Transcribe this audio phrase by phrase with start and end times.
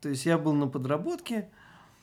[0.00, 1.48] То есть я был на подработке,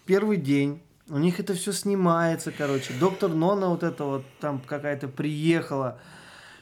[0.06, 2.94] первый день, у них это все снимается, короче.
[3.00, 6.00] Доктор Нона вот это вот там какая-то приехала.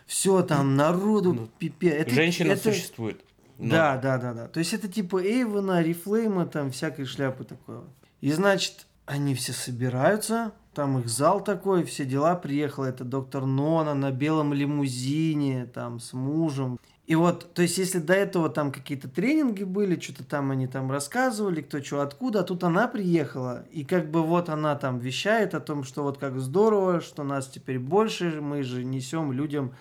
[0.06, 1.94] Все там, народу Ну, пипец.
[1.94, 3.21] Это- Женщина это- существует.
[3.58, 4.48] Но- Да, да, да, да.
[4.48, 7.81] То есть это типа Эйвена, Рифлейма, там всякой шляпы такое.
[8.22, 12.36] И значит, они все собираются, там их зал такой, все дела.
[12.36, 16.80] Приехала эта доктор Нона на белом лимузине, там с мужем.
[17.08, 20.91] И вот, то есть, если до этого там какие-то тренинги были, что-то там они там
[20.91, 25.53] рассказывали, кто что откуда, а тут она приехала, и как бы вот она там вещает
[25.53, 29.75] о том, что вот как здорово, что нас теперь больше, мы же несем людям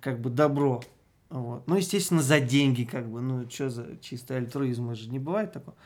[0.00, 0.82] как бы добро.
[1.28, 1.66] Вот.
[1.66, 5.76] Ну, естественно, за деньги, как бы, ну, что за чистый альтруизм, же не бывает такого.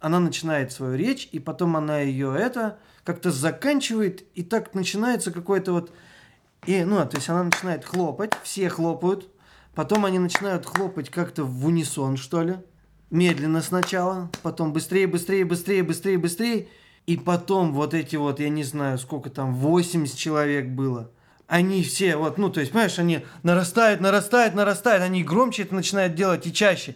[0.00, 5.72] Она начинает свою речь, и потом она ее это как-то заканчивает, и так начинается какой-то
[5.72, 5.92] вот...
[6.66, 9.28] И, ну, то есть она начинает хлопать, все хлопают,
[9.74, 12.56] потом они начинают хлопать как-то в унисон, что ли.
[13.10, 16.68] Медленно сначала, потом быстрее, быстрее, быстрее, быстрее, быстрее.
[17.06, 21.10] И потом вот эти вот, я не знаю, сколько там, 80 человек было.
[21.46, 26.14] Они все, вот, ну, то есть, понимаешь, они нарастают, нарастают, нарастают, они громче это начинают
[26.14, 26.94] делать и чаще.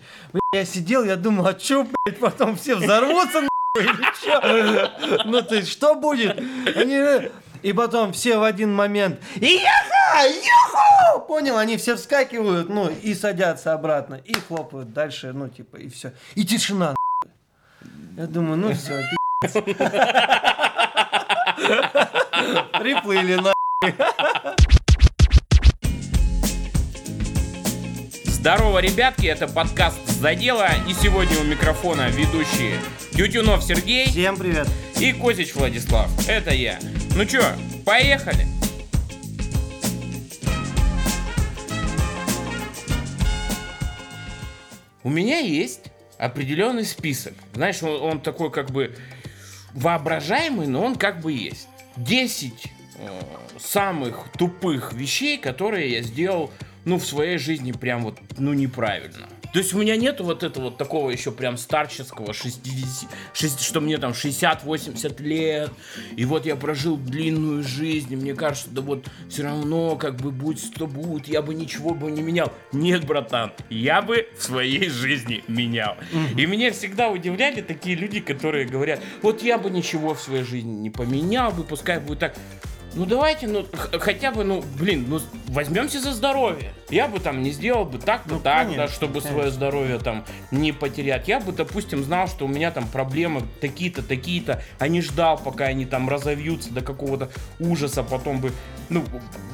[0.54, 5.24] Я сидел, я думал, а чё, блядь, потом все взорвутся, нахуй, или чё?
[5.26, 6.38] Ну, то есть, что будет?
[6.74, 7.28] Они...
[7.62, 10.26] И потом все в один момент, Яха!
[10.26, 11.26] Юху!
[11.26, 16.12] Понял, они все вскакивают, ну, и садятся обратно, и хлопают дальше, ну, типа, и все.
[16.34, 16.94] И тишина.
[18.16, 19.02] Я думаю, ну все,
[22.78, 23.52] Приплыли, на.
[28.24, 32.80] Здорово, ребятки, это подкаст «За дело», и сегодня у микрофона ведущие
[33.18, 34.68] Тютюнов Сергей Всем привет.
[35.00, 36.08] и Козич Владислав.
[36.28, 36.78] Это я.
[37.16, 37.42] Ну чё,
[37.84, 38.46] поехали?
[45.02, 47.34] У меня есть определенный список.
[47.54, 48.94] Знаешь, он, он такой как бы
[49.74, 51.66] воображаемый, но он как бы есть.
[51.96, 52.52] 10
[52.98, 53.20] э,
[53.58, 56.52] самых тупых вещей, которые я сделал,
[56.84, 59.28] ну, в своей жизни прям вот, ну, неправильно.
[59.52, 63.80] То есть у меня нету вот этого вот такого еще прям старческого 60, шесть- что
[63.80, 65.70] мне там 60-80 лет,
[66.16, 70.30] и вот я прожил длинную жизнь, и мне кажется, да вот все равно как бы
[70.30, 72.52] будь что будет, я бы ничего бы не менял.
[72.72, 75.96] Нет, братан, я бы в своей жизни менял.
[76.36, 80.72] И меня всегда удивляли такие люди, которые говорят, вот я бы ничего в своей жизни
[80.72, 82.36] не поменял бы, пускай будет так.
[82.98, 83.64] Ну давайте, ну
[84.00, 86.72] хотя бы, ну блин, ну возьмемся за здоровье.
[86.90, 89.30] Я бы там не сделал бы так-то, Ну, так, конечно, да, чтобы конечно.
[89.30, 91.28] свое здоровье там не потерять.
[91.28, 95.66] Я бы, допустим, знал, что у меня там проблемы такие-то, такие-то, а не ждал, пока
[95.66, 98.52] они там разовьются до какого-то ужаса, потом бы,
[98.88, 99.04] ну,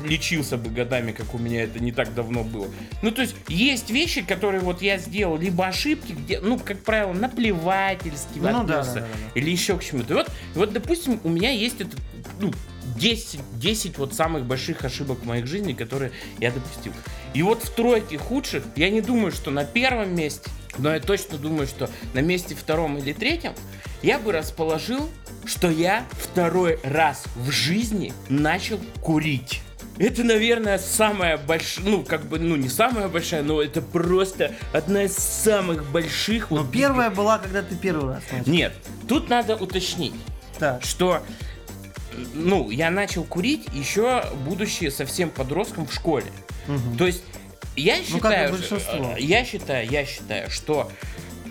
[0.04, 2.68] лечился бы годами, как у меня это не так давно было.
[3.02, 7.12] Ну, то есть, есть вещи, которые вот я сделал, либо ошибки, где, ну, как правило,
[7.12, 9.06] наплевательски Ну да, да, да, да.
[9.34, 10.14] или еще к чему-то.
[10.14, 11.98] И вот, вот, допустим, у меня есть этот,
[12.40, 12.50] ну,
[12.96, 16.92] 10, 10 вот самых больших ошибок в моей жизни, которые я допустил.
[17.32, 21.38] И вот в тройке худших, я не думаю, что на первом месте, но я точно
[21.38, 23.52] думаю, что на месте втором или третьем
[24.02, 25.08] я бы расположил,
[25.44, 29.62] что я второй раз в жизни начал курить.
[29.96, 35.04] Это, наверное, самая большая, ну, как бы, ну, не самая большая, но это просто одна
[35.04, 36.50] из самых больших.
[36.50, 38.50] Но вот, первая была, когда ты первый раз начал.
[38.50, 38.72] Нет,
[39.08, 40.14] тут надо уточнить
[40.58, 40.82] Так.
[40.84, 41.22] что
[42.34, 46.26] ну, я начал курить еще будучи совсем подростком в школе.
[46.66, 46.96] Мгм.
[46.96, 47.22] То есть
[47.76, 50.90] я Ну, как считаю, э, я считаю, я считаю, что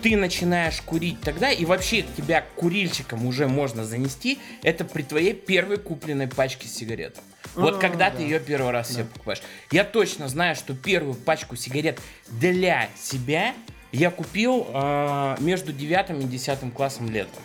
[0.02, 5.32] ты начинаешь курить тогда, и вообще тебя к курильщикам уже можно занести, это при твоей
[5.32, 7.16] первой купленной пачке сигарет.
[7.54, 8.16] Вот А, когда да.
[8.16, 9.40] ты ее первый раз себе покупаешь.
[9.70, 13.54] Я точно знаю, что первую пачку сигарет для себя
[13.92, 17.42] я купил э, между девятым и десятым классом летом.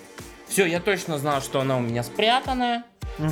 [0.48, 2.84] Все, я точно знал, что она у меня спрятанная.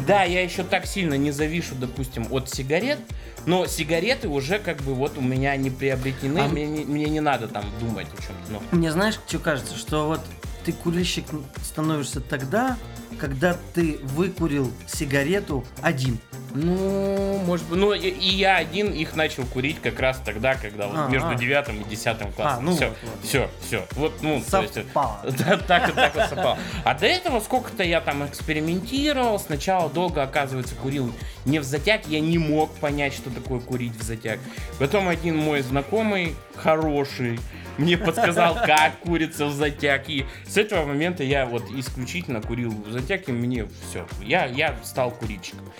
[0.05, 2.99] Да, я еще так сильно не завишу, допустим, от сигарет,
[3.45, 7.21] но сигареты уже как бы вот у меня не приобретены, А- мне, не, мне не
[7.21, 8.51] надо там думать о чем-то.
[8.71, 10.21] Ну, Мне знаешь, что кажется, что вот
[10.65, 11.25] ты курильщик
[11.63, 12.77] становишься тогда,
[13.19, 16.19] когда ты выкурил сигарету один.
[16.53, 20.87] Ну, может быть, ну и, и я один их начал курить как раз тогда, когда
[20.87, 21.35] вот А, между а.
[21.35, 22.65] девятым и десятым классом.
[22.65, 23.23] ну все, вот, вот.
[23.23, 23.85] все, все.
[23.91, 25.19] Вот, ну, то есть, Совпало.
[25.37, 26.57] Да, так и так вот совпало.
[26.83, 29.39] А до этого сколько-то я там экспериментировал.
[29.39, 31.11] Сначала долго, оказывается, курил
[31.45, 32.07] не в затяг.
[32.07, 34.39] Я не мог понять, что такое курить в затяг.
[34.79, 37.39] Потом один мой знакомый, хороший,
[37.77, 40.09] мне подсказал, как курится в затяг.
[40.09, 44.07] И с этого момента я вот исключительно курил в затяг, и мне все.
[44.21, 45.71] Я, я стал курильщиком.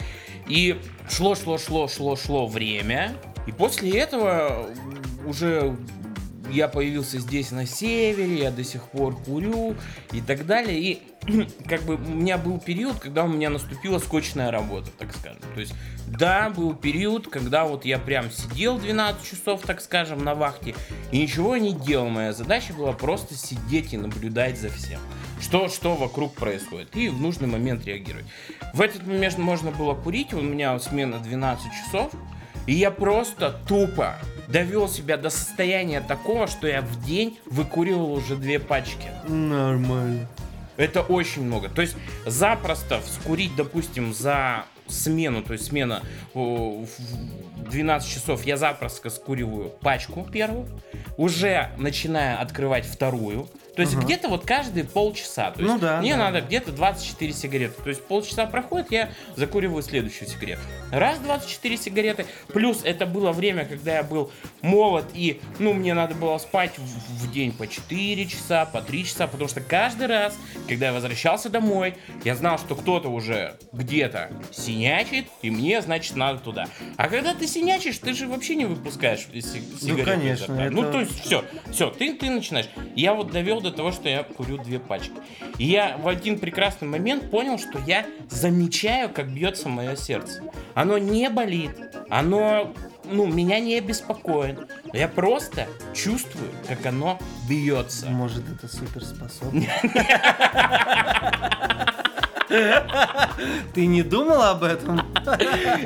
[0.47, 0.79] И
[1.09, 3.15] шло, шло, шло, шло, шло время.
[3.45, 4.69] И после этого
[5.25, 5.75] уже
[6.51, 9.75] я появился здесь на севере, я до сих пор курю
[10.11, 10.79] и так далее.
[10.79, 11.01] И
[11.67, 15.41] как бы у меня был период, когда у меня наступила скучная работа, так скажем.
[15.53, 15.73] То есть,
[16.07, 20.75] да, был период, когда вот я прям сидел 12 часов, так скажем, на вахте
[21.11, 22.09] и ничего не делал.
[22.09, 24.99] Моя задача была просто сидеть и наблюдать за всем.
[25.39, 26.95] Что, что вокруг происходит.
[26.95, 28.25] И в нужный момент реагировать.
[28.73, 32.11] В этот момент можно было курить, у меня смена 12 часов.
[32.65, 34.17] И я просто тупо
[34.47, 39.09] довел себя до состояния такого, что я в день выкуривал уже две пачки.
[39.27, 40.27] Нормально.
[40.77, 41.69] Это очень много.
[41.69, 41.95] То есть
[42.25, 46.01] запросто вскурить, допустим, за смену, то есть смена
[46.33, 46.87] в
[47.69, 50.67] 12 часов, я запросто скуриваю пачку первую,
[51.17, 54.03] уже начиная открывать вторую, то есть Ага.
[54.05, 55.51] где-то вот каждые полчаса.
[55.51, 56.25] То есть Ну да, мне да.
[56.25, 57.81] надо где-то 24 сигареты.
[57.81, 60.61] То есть полчаса проходит, я закуриваю следующую сигарету.
[60.91, 62.25] Раз 24 сигареты.
[62.49, 64.31] Плюс это было время, когда я был
[64.61, 69.05] молод и, ну, мне надо было спать в, в день по 4 часа, по 3
[69.05, 70.35] часа, потому что каждый раз,
[70.67, 71.93] когда я возвращался домой,
[72.25, 76.67] я знал, что кто-то уже где-то синячит, и мне, значит, надо туда.
[76.97, 80.01] А когда ты синячишь, ты же вообще не выпускаешь си- сигареты.
[80.01, 82.67] изо конечно, это- Ну, то есть все, все, ты, ты начинаешь.
[82.95, 85.13] Я вот довел до того, что я курю две пачки.
[85.57, 90.43] И я в один прекрасный момент понял, что я замечаю, как бьется мое сердце.
[90.73, 91.71] Оно не болит,
[92.09, 92.73] оно,
[93.03, 94.59] ну, меня не беспокоит.
[94.93, 97.19] Я просто чувствую, как оно
[97.49, 98.07] бьется.
[98.07, 99.67] Может, это суперспособность?
[102.47, 105.01] Ты не думал об этом?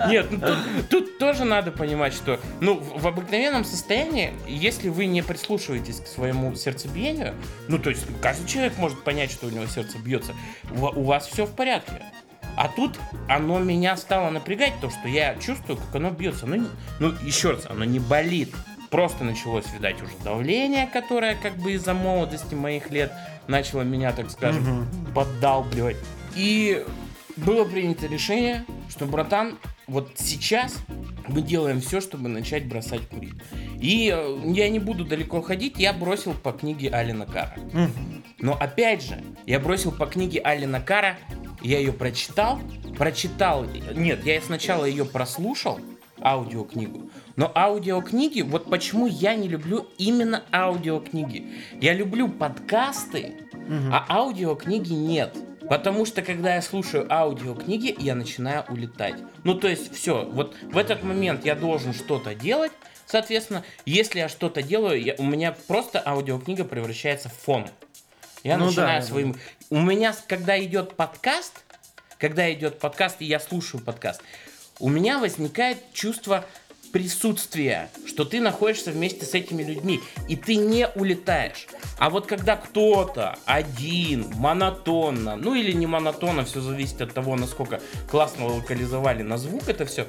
[0.07, 5.21] Нет, ну тут, тут тоже надо понимать, что ну, в, обыкновенном состоянии, если вы не
[5.21, 7.33] прислушиваетесь к своему сердцебиению,
[7.67, 10.33] ну то есть каждый человек может понять, что у него сердце бьется,
[10.71, 12.03] у, у вас все в порядке.
[12.57, 12.99] А тут
[13.29, 16.45] оно меня стало напрягать, то, что я чувствую, как оно бьется.
[16.45, 16.69] Ну, не-
[16.99, 18.53] ну еще раз, оно не болит.
[18.89, 23.13] Просто началось, видать, уже давление, которое как бы из-за молодости моих лет
[23.47, 24.85] начало меня, так скажем,
[25.15, 25.95] поддалбливать.
[26.35, 26.85] И
[27.37, 29.57] было принято решение, что, братан,
[29.87, 30.77] вот сейчас
[31.27, 33.33] мы делаем все, чтобы начать бросать курить.
[33.79, 37.55] И э, я не буду далеко ходить, я бросил по книге Алина Кара.
[37.73, 38.23] Мгм.
[38.39, 41.17] Но опять же, я бросил по книге Алина Кара,
[41.61, 42.59] я ее прочитал,
[42.97, 45.79] прочитал, нет, я сначала ее прослушал,
[46.21, 51.47] аудиокнигу, но аудиокниги, вот почему я не люблю именно аудиокниги.
[51.79, 53.33] Я люблю подкасты,
[53.91, 55.35] а аудиокниги нет.
[55.71, 59.15] Потому что когда я слушаю аудиокниги, я начинаю улетать.
[59.45, 62.73] Ну, то есть, все, вот в этот момент я должен что-то делать,
[63.05, 67.69] соответственно, если я что-то делаю, я- у меня просто аудиокнига превращается в фон.
[68.43, 69.07] Я Ну да, начинаю да.
[69.07, 69.35] своим...
[69.69, 71.63] У меня, когда идет подкаст,
[72.17, 74.21] когда идет подкаст, и я слушаю подкаст,
[74.81, 76.43] у меня возникает чувство
[76.91, 81.67] присутствия, что ты находишься вместе с этими людьми, и ты не улетаешь.
[81.97, 87.79] А вот когда кто-то один, монотонно, ну или не монотонно, все зависит от того, насколько
[88.09, 90.07] классно локализовали на звук это все,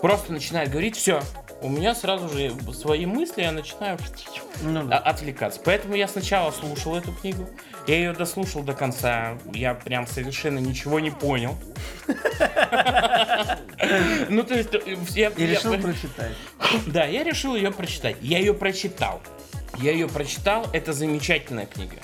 [0.00, 1.22] просто начинает говорить, все,
[1.62, 3.98] у меня сразу же свои мысли, я начинаю
[4.62, 4.98] Ну да.
[4.98, 5.60] отвлекаться.
[5.64, 7.48] Поэтому я сначала слушал эту книгу,
[7.86, 11.56] я ее дослушал до конца, я прям совершенно ничего не понял.
[14.34, 16.32] Ну, то есть, э, я- И я- решил прочитать.
[16.86, 18.16] Да, я решил ее прочитать.
[18.20, 19.20] Я ее прочитал.
[19.78, 21.96] Я ее прочитал, это замечательная книга.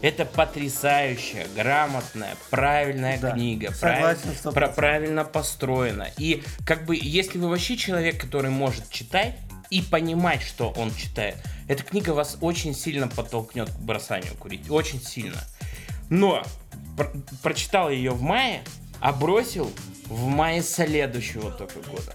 [0.00, 3.72] Это потрясающая, грамотная, правильная Да, книга.
[3.72, 4.52] согласен, правиль- 100%.
[4.54, 6.08] про- правильно построена.
[6.18, 9.36] И как бы, если вы вообще человек, который может читать
[9.70, 11.36] и понимать, что он читает,
[11.66, 14.70] эта книга вас очень сильно подтолкнет к бросанию курить.
[14.70, 15.40] Очень сильно.
[16.10, 16.44] Но
[16.96, 17.12] пр-
[17.42, 18.62] прочитал ее в мае,
[19.00, 19.70] а бросил
[20.06, 22.14] в мае следующего только года.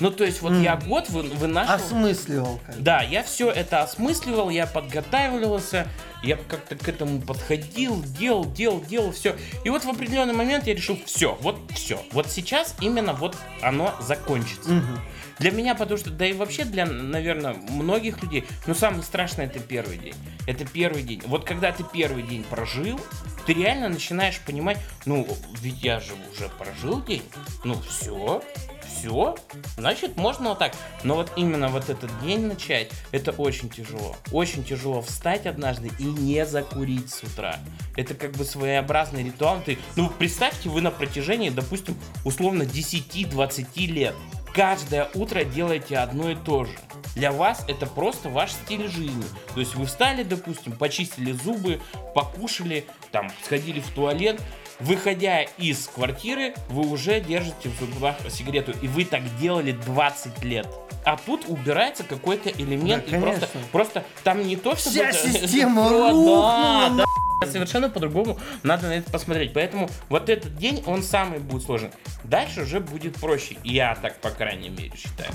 [0.00, 1.74] Ну, то есть, вот я год вы, вынашивал...
[1.74, 2.60] Осмысливал.
[2.64, 2.82] как бы.
[2.82, 5.88] Да, я все это осмысливал, я подготавливался,
[6.22, 9.36] я как-то к этому подходил, делал, делал, делал, все.
[9.64, 12.00] И вот в определенный момент я решил, все, вот все.
[12.12, 14.70] Вот сейчас именно вот оно закончится.
[14.70, 15.00] Мгм.
[15.40, 19.58] Для меня, потому что, да и вообще для, наверное, многих людей, ну, самое страшное это
[19.58, 20.14] первый день.
[20.46, 21.22] Это первый день.
[21.26, 23.00] Вот когда ты первый день прожил,
[23.48, 24.76] ты реально начинаешь понимать,
[25.06, 25.26] ну,
[25.62, 27.22] ведь я же уже прожил день,
[27.64, 28.42] ну, все,
[28.86, 29.36] все,
[29.78, 30.74] значит, можно вот так.
[31.02, 34.16] Но вот именно вот этот день начать, это очень тяжело.
[34.32, 37.56] Очень тяжело встать однажды и не закурить с утра.
[37.96, 39.62] Это как бы своеобразный ритуал.
[39.64, 44.14] Ты, ну, представьте, вы на протяжении, допустим, условно 10-20 лет
[44.58, 46.72] каждое утро делаете одно и то же.
[47.14, 49.24] Для вас это просто ваш стиль жизни.
[49.54, 51.80] То есть вы встали, допустим, почистили зубы,
[52.14, 54.40] покушали, там, сходили в туалет,
[54.80, 58.72] выходя из квартиры, вы уже держите в зубах сигарету.
[58.82, 60.66] И вы так делали 20 лет.
[61.04, 63.08] А тут убирается какой-то элемент.
[63.08, 63.70] Да, и просто, конечно.
[63.72, 64.90] просто там не то, что...
[64.90, 67.04] Вся система рухнула, да,
[67.40, 67.46] да.
[67.46, 69.52] Совершенно по-другому надо на это посмотреть.
[69.52, 71.90] Поэтому вот этот день, он самый будет сложный.
[72.24, 73.56] Дальше уже будет проще.
[73.62, 75.30] Я так, по крайней мере, считаю.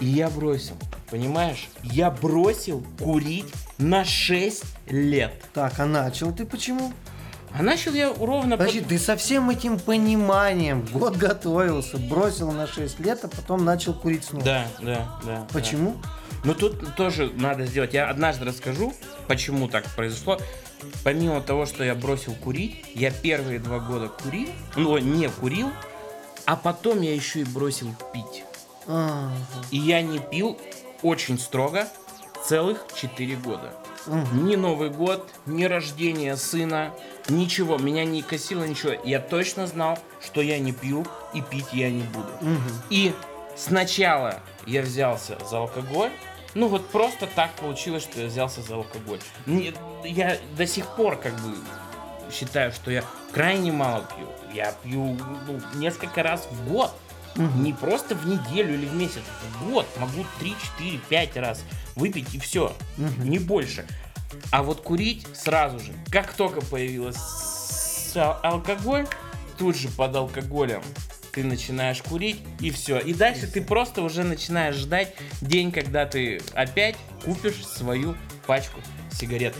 [0.00, 0.74] И я бросил,
[1.10, 1.68] понимаешь?
[1.82, 3.46] Я бросил курить
[3.78, 5.32] на 6 лет.
[5.52, 6.92] Так, а начал ты почему?
[7.56, 8.56] А начал я ровно...
[8.56, 13.64] Подожди, под- ты со всем этим пониманием год готовился, бросил на 6 лет, а потом
[13.64, 14.44] начал курить снова.
[14.44, 15.46] Да, да, да.
[15.52, 15.94] Почему?
[16.02, 16.08] да.
[16.44, 17.94] Ну тут тоже надо сделать.
[17.94, 18.92] Я однажды расскажу,
[19.28, 20.38] почему так произошло.
[21.04, 25.70] Помимо того, что я бросил курить, я первые два года курил, ну не курил,
[26.44, 28.44] а потом я еще и бросил пить.
[28.86, 29.32] Ага.
[29.70, 30.58] И я не пил
[31.02, 31.88] очень строго
[32.44, 33.72] целых 4 года.
[34.32, 36.92] Ни Новый год, ни рождение сына,
[37.28, 37.78] ничего.
[37.78, 38.92] Меня не косило ничего.
[39.04, 42.28] Я точно знал, что я не пью и пить я не буду.
[42.90, 43.14] И
[43.56, 46.10] сначала я взялся за алкоголь.
[46.54, 49.20] Ну вот просто так получилось, что я взялся за алкоголь.
[49.46, 49.74] Не-
[50.04, 51.56] я до сих пор как бы
[52.30, 54.26] считаю, что я крайне мало пью.
[54.54, 56.92] Я пью ну, несколько раз в год.
[57.36, 57.62] Мгм.
[57.62, 59.22] Не просто в неделю или в месяц,
[59.58, 59.86] в год.
[59.98, 61.62] Могу 3, 4, 5 раз
[61.96, 62.76] выпить и все.
[62.96, 63.28] Мгм.
[63.28, 63.86] Не больше.
[64.50, 65.92] А вот курить сразу же.
[66.10, 67.18] Как только появилась
[68.14, 69.06] алкоголь,
[69.58, 70.82] тут же под алкоголем
[71.32, 72.98] ты начинаешь курить и все.
[72.98, 78.14] И дальше ты просто уже начинаешь ждать день, когда ты опять купишь свою
[78.46, 79.54] пачку сигарет.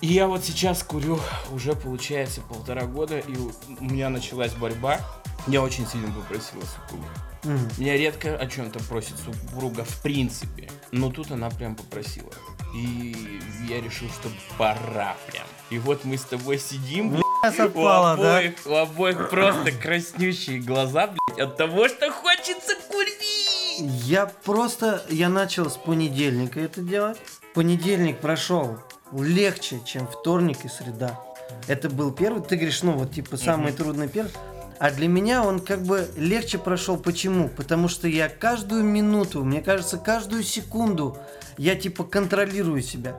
[0.00, 1.18] И я вот сейчас курю
[1.50, 5.00] уже получается полтора года, и у меня началась борьба.
[5.46, 7.04] Я очень сильно попросила супругу.
[7.44, 7.68] Мгм.
[7.78, 10.68] Меня редко о чем-то просит супруга в принципе.
[10.92, 12.30] Но тут она прям попросила.
[12.74, 15.46] И я решил, что пора прям.
[15.70, 18.38] И вот мы с тобой сидим, блядь, Сейчас у отпала, да?
[18.38, 23.80] обоих, у обоих просто краснющие глаза, блядь, от того, что хочется курить.
[24.04, 27.18] Я просто, я начал с понедельника это делать.
[27.54, 28.78] Понедельник прошел
[29.12, 31.18] легче, чем вторник и среда.
[31.66, 34.32] Это был первый, ты говоришь, ну вот типа самый трудный первый.
[34.78, 36.96] А для меня он как бы легче прошел.
[36.96, 37.48] Почему?
[37.48, 41.18] Потому что я каждую минуту, мне кажется, каждую секунду
[41.56, 43.16] я типа контролирую себя.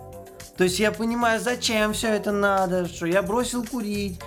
[0.57, 4.19] То есть я понимаю, зачем все это надо, что я бросил курить.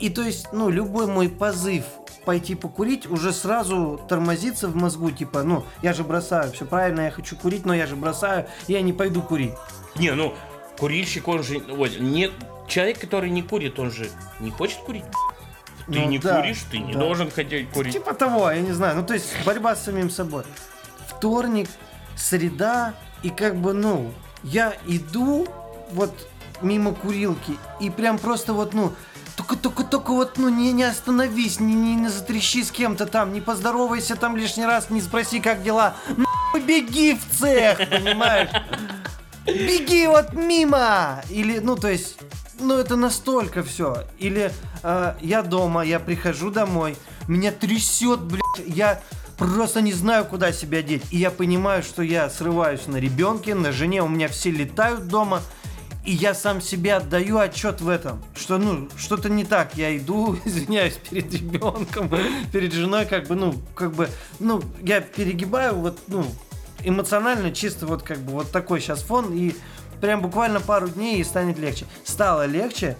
[0.00, 1.84] И то есть, ну, любой мой позыв
[2.24, 7.10] пойти покурить уже сразу тормозится в мозгу, типа, ну, я же бросаю, все правильно, я
[7.10, 9.52] хочу курить, но я же бросаю, я не пойду курить.
[9.96, 10.34] Не, ну,
[10.78, 11.62] курильщик, он же...
[11.68, 12.30] ой, не,
[12.66, 14.08] человек, который не курит, он же
[14.40, 15.04] не хочет курить.
[15.86, 16.98] Ты Ну не да, куришь, ты не да.
[16.98, 17.92] должен хотеть курить.
[17.92, 20.44] Типа того, я не знаю, ну, то есть борьба с самим собой.
[21.08, 21.68] Вторник,
[22.16, 24.12] среда, и как бы, ну,
[24.42, 25.46] я иду
[25.90, 26.12] вот
[26.62, 28.92] мимо курилки, и прям просто вот, ну,
[29.36, 33.32] только, только, только вот, ну, не, не остановись, не, не, не затрещи с кем-то там,
[33.32, 35.96] не поздоровайся там лишний раз, не спроси, как дела.
[36.16, 38.50] Нахуй беги в цех, понимаешь?
[39.46, 41.22] Беги вот мимо!
[41.28, 42.18] Или, ну, то есть,
[42.58, 44.04] ну, это настолько все.
[44.18, 44.50] Или
[44.82, 46.96] э, я дома, я прихожу домой,
[47.28, 49.00] меня трясет, блядь, я
[49.36, 51.04] просто не знаю, куда себя деть.
[51.10, 55.42] И я понимаю, что я срываюсь на ребенке, на жене, у меня все летают дома.
[56.04, 59.74] И я сам себе отдаю отчет в этом, что, ну, что-то не так.
[59.74, 62.10] Я иду, извиняюсь, перед ребенком,
[62.52, 64.08] перед женой, как бы, ну, как бы,
[64.38, 66.26] ну, я перегибаю, вот, ну,
[66.84, 69.54] эмоционально чисто вот как бы вот такой сейчас фон, и
[70.00, 71.86] прям буквально пару дней и станет легче.
[72.04, 72.96] Стало легче,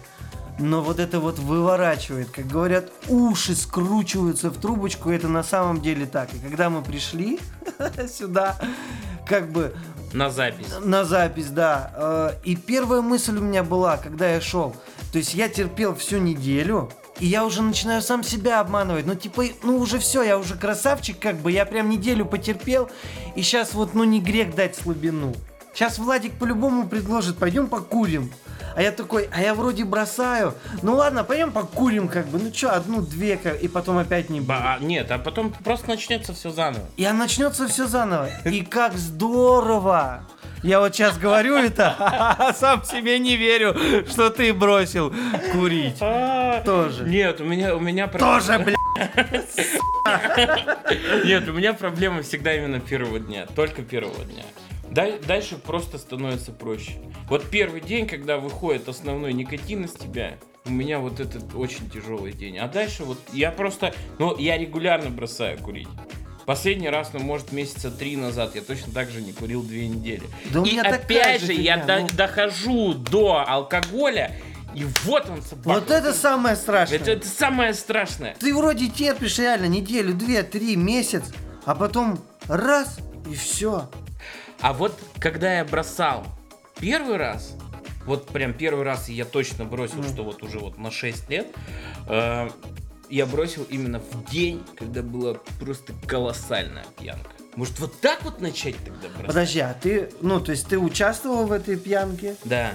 [0.59, 6.05] но вот это вот выворачивает, как говорят, уши скручиваются в трубочку, это на самом деле
[6.05, 6.33] так.
[6.33, 7.39] И когда мы пришли
[8.09, 8.57] сюда,
[9.27, 9.75] как бы
[10.13, 10.67] На запись.
[10.83, 11.91] на запись, да.
[11.95, 14.75] э, И первая мысль у меня была, когда я шел.
[15.11, 19.05] То есть я терпел всю неделю, и я уже начинаю сам себя обманывать.
[19.05, 22.89] Ну, типа, ну уже все, я уже красавчик, как бы, я прям неделю потерпел,
[23.35, 25.33] и сейчас вот, ну, не грех дать слабину.
[25.75, 28.31] Сейчас Владик по-любому предложит, пойдем покурим.
[28.77, 30.53] А я такой, а я вроде бросаю.
[30.81, 32.39] Ну ладно, пойдем покурим, как бы.
[32.39, 34.53] Ну что, одну-две, как- и потом опять не буду.
[34.53, 36.85] Ба- а, нет, а потом просто начнется все заново.
[36.95, 38.29] И начнется все заново.
[38.45, 40.23] И как здорово!
[40.63, 43.75] Я вот сейчас говорю это, а сам себе не верю,
[44.09, 45.13] что ты бросил
[45.51, 45.99] курить.
[45.99, 47.03] Тоже.
[47.05, 48.75] Нет, у меня, у меня Тоже, блядь.
[51.25, 53.45] Нет, у меня проблема всегда именно первого дня.
[53.55, 54.43] Только первого дня.
[54.95, 56.93] Дальше просто становится проще.
[57.29, 62.31] Вот первый день, когда выходит основной никотин из тебя, у меня вот этот очень тяжелый
[62.31, 62.57] день.
[62.57, 65.87] А дальше вот я просто, ну, я регулярно бросаю курить.
[66.45, 70.23] Последний раз, ну, может, месяца три назад я точно так же не курил две недели.
[70.53, 72.07] Да И опять же я до- ну.
[72.13, 74.31] дохожу до алкоголя,
[74.75, 75.67] И вот он собака.
[75.79, 76.99] Вот это самое страшное.
[76.99, 78.35] это, это самое страшное.
[78.39, 81.23] Ты вроде терпишь реально неделю, две, три, месяц,
[81.65, 82.97] а потом раз
[83.29, 83.89] и все.
[84.61, 86.25] А вот когда я бросал
[86.79, 87.55] первый раз,
[88.05, 90.03] вот прям первый раз я точно бросил, Ну.
[90.03, 91.47] что вот уже вот на 6 лет,
[92.07, 92.49] э,
[93.09, 97.29] я бросил именно в день, когда была просто колоссальная пьянка.
[97.55, 99.27] Может вот так вот начать тогда бросать?
[99.27, 102.35] Подожди, а ты, ну, то есть ты участвовал в этой пьянке?
[102.43, 102.71] Да.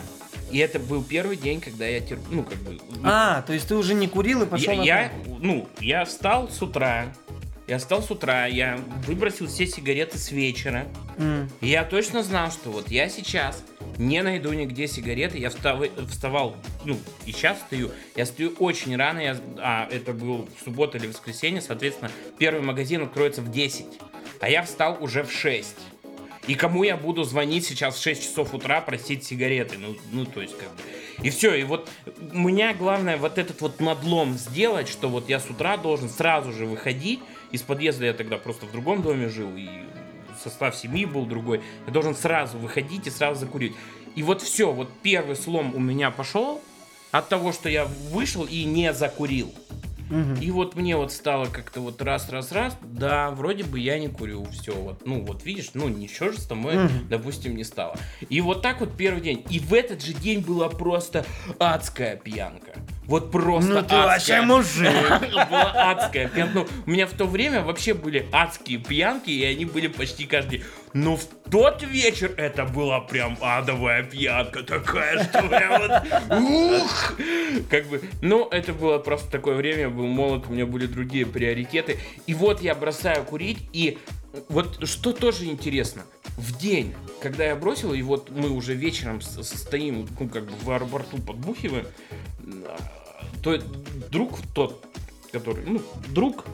[0.51, 2.21] И это был первый день, когда я терп...
[2.31, 2.79] ну как бы...
[3.05, 6.49] А, то есть ты уже не курил и пошел я, на я, ну, я встал
[6.49, 7.13] с утра,
[7.71, 10.89] я встал с утра, я выбросил все сигареты с вечера.
[11.61, 13.63] И я точно знал, что вот я сейчас
[13.97, 15.39] не найду нигде сигареты.
[15.39, 17.93] Я встав- вставал, ну, и сейчас стою.
[18.17, 23.41] Я стою очень рано, я, а это был суббота или воскресенье, соответственно, первый магазин откроется
[23.41, 23.87] в 10.
[24.41, 25.77] А я встал уже в 6.
[26.49, 29.79] И кому я буду звонить сейчас в 6 часов утра просить сигареты?
[29.79, 30.83] Ну, ну то есть, как бы.
[31.23, 31.89] И все, и вот
[32.33, 36.53] у меня главное вот этот вот надлом сделать, что вот я с утра должен сразу
[36.53, 37.21] же выходить.
[37.53, 39.69] Из подъезда я тогда просто в другом доме жил, и
[40.43, 41.61] состав семьи был другой.
[41.87, 43.75] Я должен сразу выходить и сразу закурить.
[44.17, 46.61] И вот все, вот первый слом у меня пошел
[47.11, 49.53] от того, что я вышел и не закурил.
[50.11, 50.35] Мгм.
[50.41, 54.73] И вот мне вот стало как-то вот раз-раз-раз, да, вроде бы я не курю, все,
[54.73, 57.09] вот, ну вот видишь, ну ничего же с тобой, Мгм.
[57.09, 57.97] допустим, не стало.
[58.29, 59.47] И вот так вот первый день.
[59.51, 61.25] И в этот же день была просто
[61.61, 62.73] адская пьянка.
[63.11, 64.89] Вот просто Ну ты вообще мужик.
[65.51, 66.55] Была адская пьянка.
[66.55, 70.59] Ну, у меня в то время вообще были адские пьянки, и они были почти каждый
[70.59, 70.67] день.
[70.93, 76.41] Но в тот вечер это была прям адовая пьянка такая, что прям вот...
[76.41, 77.15] Ух!
[77.69, 81.27] Как бы, ну, это было просто такое время, я был молод, у меня были другие
[81.27, 81.99] приоритеты.
[82.29, 83.99] И вот я бросаю курить, и
[84.49, 86.03] вот что тоже интересно,
[86.37, 90.53] в день, когда я бросил, и вот мы уже вечером с- стоим, ну, как бы
[90.63, 91.87] в аэропорту подбухиваем,
[93.43, 93.59] то
[94.11, 94.85] друг тот,
[95.33, 96.45] который, ну, друг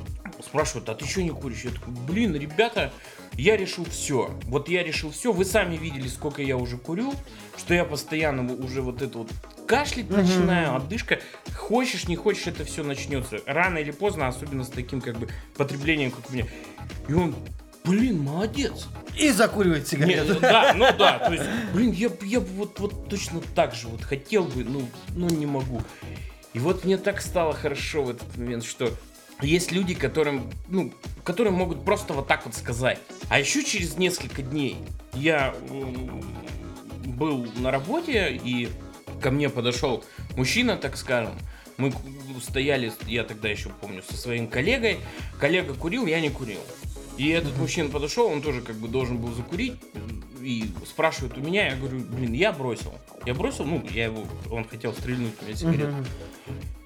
[0.45, 1.63] спрашивает, а ты что не куришь?
[1.65, 2.93] Я такой, блин, ребята,
[3.35, 4.31] я решил все.
[4.45, 5.33] Вот я решил все.
[5.33, 7.15] Вы сами видели, сколько я уже курю,
[7.57, 9.31] что я постоянно уже вот это вот
[9.67, 10.19] кашлять Мгм.
[10.23, 11.21] начинаю, отдышка.
[11.57, 13.41] Хочешь, не хочешь, это все начнется.
[13.47, 16.47] Рано или поздно, особенно с таким как бы потреблением, как у меня.
[17.09, 17.35] И он,
[17.85, 18.87] блин, молодец.
[19.19, 20.39] И закуривать Не, сигарету.
[20.41, 23.89] да, ну да, то есть, блин, я, б- я б вот, вот точно так же
[23.89, 25.81] вот хотел бы, ну, но не могу.
[26.57, 28.91] И вот мне так стало хорошо в этот момент, что
[29.43, 30.91] есть люди, которым, ну,
[31.23, 32.99] которые могут просто вот так вот сказать.
[33.29, 34.79] А еще через несколько дней
[35.13, 35.55] я
[37.05, 38.71] был на работе, и
[39.21, 40.03] ко мне подошел
[40.35, 41.35] мужчина, так скажем.
[41.77, 41.93] Мы
[42.43, 44.97] стояли, я тогда еще помню, со своим коллегой.
[45.39, 46.61] Коллега курил, я не курил.
[47.17, 49.75] И этот мужчина подошел, он тоже как бы должен был закурить.
[50.43, 52.93] И спрашивает у меня, я говорю, блин, я бросил.
[53.25, 55.93] Я бросил, ну, я его, он хотел стрельнуть у меня сигарету.
[55.93, 56.07] Мгм.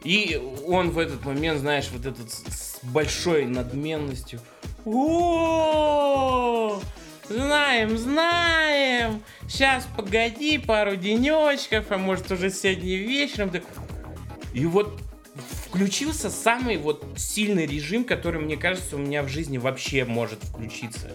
[0.05, 4.41] И он в этот момент, знаешь, вот этот с, большой надменностью.
[4.87, 6.81] О,
[7.29, 9.23] знаем, знаем.
[9.47, 13.51] Сейчас погоди пару денечков, а может уже сегодня вечером.
[13.51, 13.63] ты-».
[14.55, 14.99] И вот
[15.71, 21.13] включился самый вот сильный режим, который, мне кажется, у меня в жизни вообще может включиться.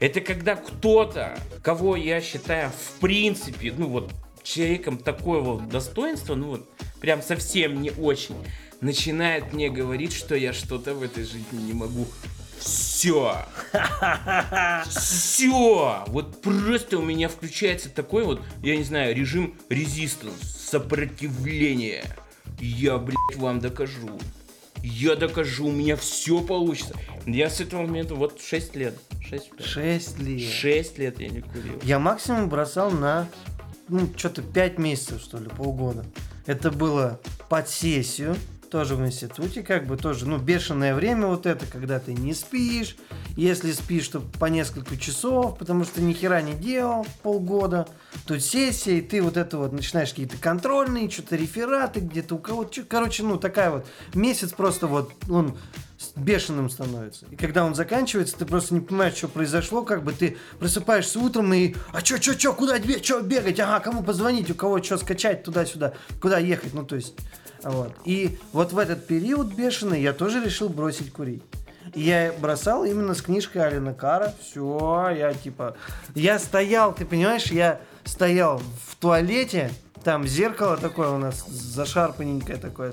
[0.00, 6.68] Это когда кто-то, кого я считаю в принципе, ну вот человеком такого достоинства, ну вот
[7.00, 8.34] прям совсем не очень,
[8.80, 12.06] начинает мне говорить, что я что-то в этой жизни не могу.
[12.58, 13.46] Все.
[14.88, 16.04] Все.
[16.08, 22.04] Вот просто у меня включается такой вот, я не знаю, режим резистанс, сопротивление.
[22.58, 24.18] Я, блядь, вам докажу.
[24.82, 26.94] Я докажу, у меня все получится.
[27.26, 28.94] Я с этого момента вот 6 лет.
[29.22, 29.66] 6 лет.
[29.66, 30.52] Шесть лет.
[30.52, 31.80] 6 лет я не курил.
[31.82, 33.28] Я максимум бросал на,
[33.88, 36.04] ну, что-то 5 месяцев, что ли, полгода.
[36.46, 38.36] Это было под сессию,
[38.74, 42.96] тоже в институте, как бы тоже, ну, бешеное время вот это, когда ты не спишь,
[43.36, 47.86] если спишь, то по несколько часов, потому что ни хера не делал полгода.
[48.26, 52.74] Тут сессия, и ты вот это вот начинаешь какие-то контрольные, что-то рефераты где-то у кого-то,
[52.74, 55.56] чё- короче, ну, такая вот, месяц просто вот, он
[56.16, 57.26] бешеным становится.
[57.30, 61.54] И когда он заканчивается, ты просто не понимаешь, что произошло, как бы ты просыпаешься утром
[61.54, 65.44] и, а чё, чё, чё, куда чё бегать, ага, кому позвонить, у кого что скачать
[65.44, 67.14] туда-сюда, куда ехать, ну, то есть,
[67.70, 67.92] вот.
[68.04, 71.42] И вот в этот период бешеный я тоже решил бросить курить.
[71.94, 74.32] И я бросал именно с книжкой Алина Кара.
[74.40, 75.76] Все, я типа...
[76.14, 79.70] Я стоял, ты понимаешь, я стоял в туалете,
[80.02, 82.92] там зеркало такое у нас, зашарпаненькое такое.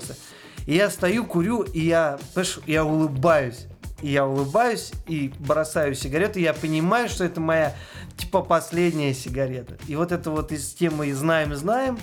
[0.66, 2.18] И я стою, курю, и я,
[2.66, 3.66] я улыбаюсь.
[4.00, 6.38] И я улыбаюсь и бросаю сигарету.
[6.38, 7.74] И я понимаю, что это моя,
[8.16, 9.76] типа, последняя сигарета.
[9.86, 11.98] И вот это вот из темы «знаем-знаем»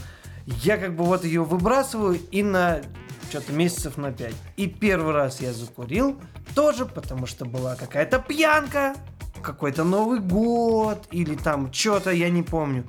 [0.63, 2.81] Я как бы вот ее выбрасываю и на
[3.29, 4.33] что-то месяцев на 5.
[4.57, 6.19] И первый раз я закурил
[6.55, 8.95] тоже, потому что была какая-то пьянка,
[9.43, 12.83] какой-то Новый год или там что-то, я не помню.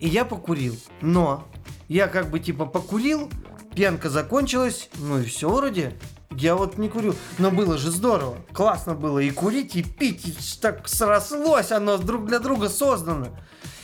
[0.00, 0.76] И я покурил.
[1.00, 1.46] Но
[1.86, 3.30] я как бы типа покурил,
[3.74, 5.94] пьянка закончилась, ну и все вроде.
[6.32, 7.14] Я вот не курю.
[7.38, 8.36] Но было же здорово.
[8.52, 10.26] Классно было и курить, и пить.
[10.26, 13.28] И так срослось оно друг для друга создано.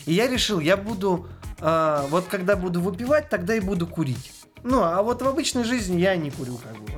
[0.05, 1.29] И я решил, я буду...
[1.64, 4.31] э, вот когда буду выпивать, тогда и буду курить.
[4.62, 6.92] Ну, а вот в обычной жизни я не курю, как бы.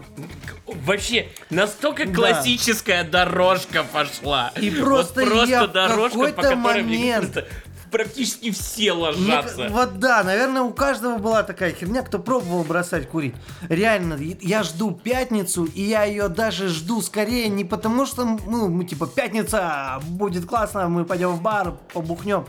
[0.66, 0.76] вот.
[0.84, 2.14] Вообще, настолько Да.
[2.14, 4.52] классическая дорожка пошла.
[4.60, 7.44] И Вот просто я дорожка, какой-то мне момент-
[7.90, 9.68] практически все Мне ложатся.
[9.68, 13.34] к- вот да, наверное, у каждого была такая херня, кто пробовал бросать курить.
[13.68, 18.84] Реально, я жду пятницу, и я ее даже жду скорее не потому, что, ну, мы
[18.84, 22.46] типа, пятница, будет классно, мы пойдем в бар, побухнем.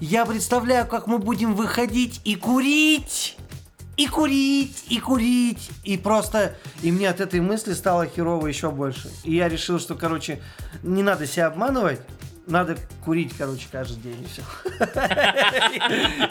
[0.00, 3.36] Я представляю, как мы будем выходить и курить.
[3.96, 6.56] И курить, и курить, и просто...
[6.82, 9.08] И мне от этой мысли стало херово еще больше.
[9.22, 10.42] И я решил, что, короче,
[10.82, 12.00] не надо себя обманывать,
[12.46, 14.42] надо курить, короче, каждый день, и все.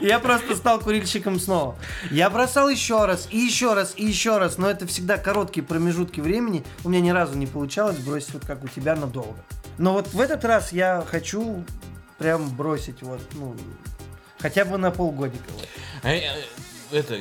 [0.05, 1.75] Я просто стал курильщиком снова.
[2.11, 6.19] Я бросал еще раз, и еще раз, и еще раз, но это всегда короткие промежутки
[6.19, 6.63] времени.
[6.83, 9.37] У меня ни разу не получалось бросить вот как у тебя надолго.
[9.77, 11.63] Но вот в этот раз я хочу
[12.23, 13.53] прям бросить вот, ну,
[14.39, 15.43] хотя бы на полгодика.
[15.49, 15.67] вот.
[16.03, 16.41] А, э,
[16.93, 17.19] Это,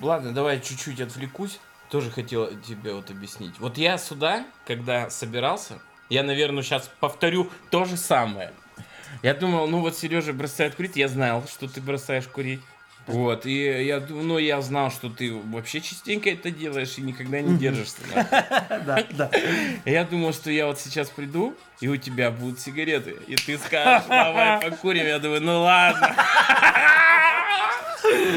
[0.00, 1.60] ладно, давай чуть-чуть отвлекусь.
[1.90, 3.60] Тоже хотел тебе вот объяснить.
[3.60, 8.52] Вот я сюда, когда собирался, я, наверное, сейчас повторю то же самое.
[9.22, 12.62] Я думал, ну вот Сережа бросает курить, я знал, что ты бросаешь курить.
[13.06, 17.40] Вот, и я думаю, ну я знал, что ты вообще частенько это делаешь и никогда
[17.40, 17.96] не держишься.
[18.14, 18.26] да.
[18.86, 19.30] Да, да.
[19.84, 24.06] Я думал, что я вот сейчас приду, и у тебя будут сигареты, и ты скажешь,
[24.08, 25.06] давай покурим.
[25.06, 26.14] Я думаю, ну ладно.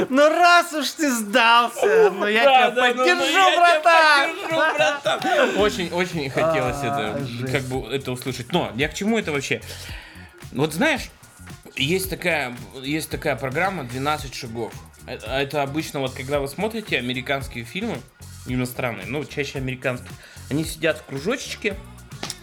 [0.10, 3.60] Ну раз уж ты сдался, ну я Да, тебя да, ну, ну, поддержу, я тебя
[3.82, 4.30] братан.
[4.30, 5.60] поддержу, братан.
[5.60, 7.52] Очень, очень хотелось А, это, жесть.
[7.52, 8.52] как бы это услышать.
[8.54, 9.62] Но я к чему это вообще?
[10.52, 11.10] Вот знаешь,
[11.76, 14.74] есть такая, есть такая программа «12 шагов».
[15.08, 17.98] Э- Это обычно вот, когда вы смотрите американские фильмы,
[18.48, 20.12] иностранные, ну, чаще американские,
[20.50, 21.76] они сидят в кружочечке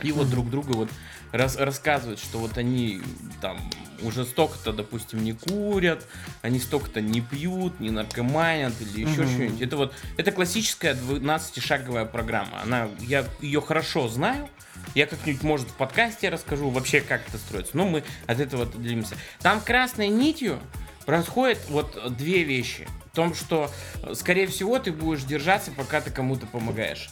[0.03, 0.89] и вот друг друга вот
[1.33, 3.01] рас- рассказывают, что вот они
[3.41, 3.59] там
[4.03, 6.07] уже столько-то, допустим, не курят,
[6.43, 9.61] они столько-то не пьют, не наркоманят или еще что-нибудь.
[9.63, 12.61] Это вот, это классическая 12-шаговая программа.
[12.63, 14.49] Она, я ее хорошо знаю,
[14.95, 17.77] я как-нибудь, может, в подкасте расскажу вообще, как это строится.
[17.77, 19.17] Но мы от этого отделимся.
[19.41, 20.59] Там красной нитью
[21.07, 22.89] происходит вот две вещи.
[23.13, 23.71] В том, что,
[24.03, 27.11] э, скорее всего, ты будешь держаться, пока ты кому-то помогаешь.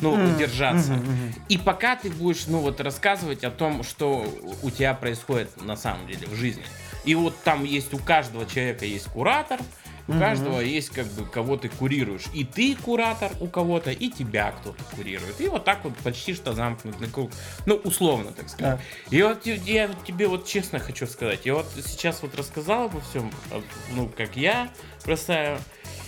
[0.00, 0.94] Ну, Мгм, держаться.
[0.94, 1.34] мгм.
[1.48, 4.26] И пока ты будешь, ну вот, рассказывать о том, что
[4.62, 6.64] у тебя происходит на самом деле в жизни.
[7.04, 9.60] И вот там есть у каждого человека есть куратор,
[10.06, 10.20] у Мгм.
[10.20, 12.24] каждого есть как бы кого ты курируешь.
[12.34, 15.40] И ты куратор у кого-то, и тебя кто-то курирует.
[15.40, 17.30] И вот так вот почти что замкнутый круг.
[17.66, 18.80] Ну, условно, так сказать.
[19.10, 23.30] И вот я- тебе вот честно хочу сказать, я вот сейчас вот рассказал обо всем,
[23.50, 23.62] а,
[23.94, 24.70] ну, как я
[25.06, 25.58] бросаю,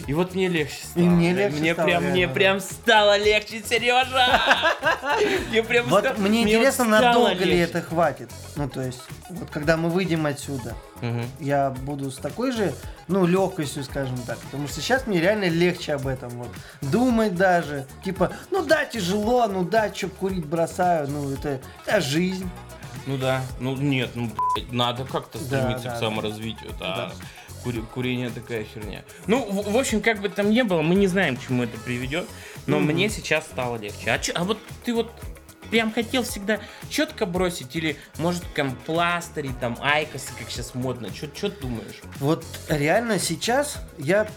[0.07, 1.05] и вот мне легче стало.
[1.05, 2.35] И мне легче мне стало, прям, мне реально, да.
[2.35, 4.41] прям стало легче, Сережа!
[5.51, 7.63] Мне прям Вот ста- мне вот интересно, стало надолго ли легче.
[7.65, 8.31] это хватит.
[8.57, 11.25] Ну, то есть, вот когда мы выйдем отсюда, Мгм.
[11.41, 12.75] я буду с такой же,
[13.09, 14.39] ну, легкостью, скажем так.
[14.39, 16.49] Потому что сейчас мне реально легче об этом вот
[16.83, 17.87] думать даже.
[18.05, 22.49] Типа, ну да, тяжело, ну да, что курить бросаю, ну это, это жизнь.
[23.07, 26.01] Ну да, ну нет, ну блядь, надо как-то Да, стремиться да, к да.
[26.01, 26.71] саморазвитию.
[26.81, 27.13] Да.
[27.67, 29.03] Кури- курение такая херня.
[29.27, 31.77] Ну, в, в общем, как бы там ни было, мы не знаем, к чему это
[31.79, 32.27] приведет,
[32.67, 32.87] но Мгм.
[32.93, 34.11] мне сейчас стало легче.
[34.13, 35.11] А, чё- а вот ты вот
[35.71, 41.13] прям хотел всегда четко бросить или, может, компластыри, там, айкосы, как сейчас модно?
[41.13, 42.01] Что ты думаешь?
[42.21, 44.29] Вот реально сейчас я...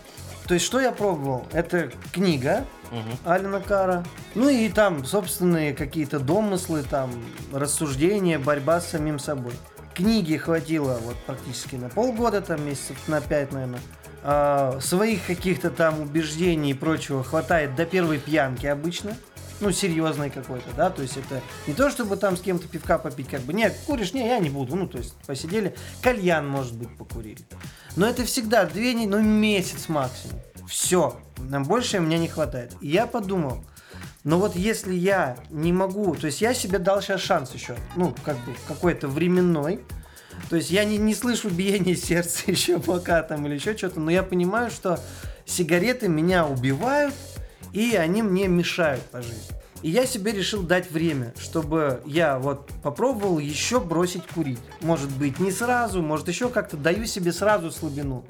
[0.47, 1.45] То есть, что я пробовал?
[1.53, 3.17] Это книга Мгм.
[3.23, 4.03] Алина Кара.
[4.33, 7.11] Ну и там собственные какие-то домыслы, там
[7.53, 9.53] рассуждения, борьба с самим собой.
[9.99, 13.81] Книги хватило вот практически на полгода, там месяцев на пять, наверное.
[14.23, 19.17] А, своих каких-то там убеждений и прочего хватает до первой пьянки обычно.
[19.59, 23.27] Ну, серьезной какой-то, да, то есть это не то, чтобы там с кем-то пивка попить,
[23.27, 26.95] как бы, нет, куришь, не, я не буду, ну, то есть посидели, кальян, может быть,
[26.95, 27.45] покурили.
[27.97, 30.39] Но это всегда две недели, ну, месяц максимум.
[30.65, 32.73] Все, нам больше мне не хватает.
[32.79, 33.65] И я подумал,
[34.29, 38.13] но вот если я не могу, то есть я себе дал сейчас шанс еще, ну,
[38.23, 39.79] как бы какой-то временной,
[40.51, 44.11] то есть я не, не слышу биения сердца еще пока там или еще что-то, но
[44.11, 44.99] я понимаю, что
[45.47, 47.15] сигареты меня убивают,
[47.73, 49.58] и они мне мешают по жизни.
[49.81, 54.59] И я себе решил дать время, чтобы я вот попробовал еще бросить курить.
[54.81, 58.25] Может быть, не сразу, может еще как-то даю себе сразу слабину.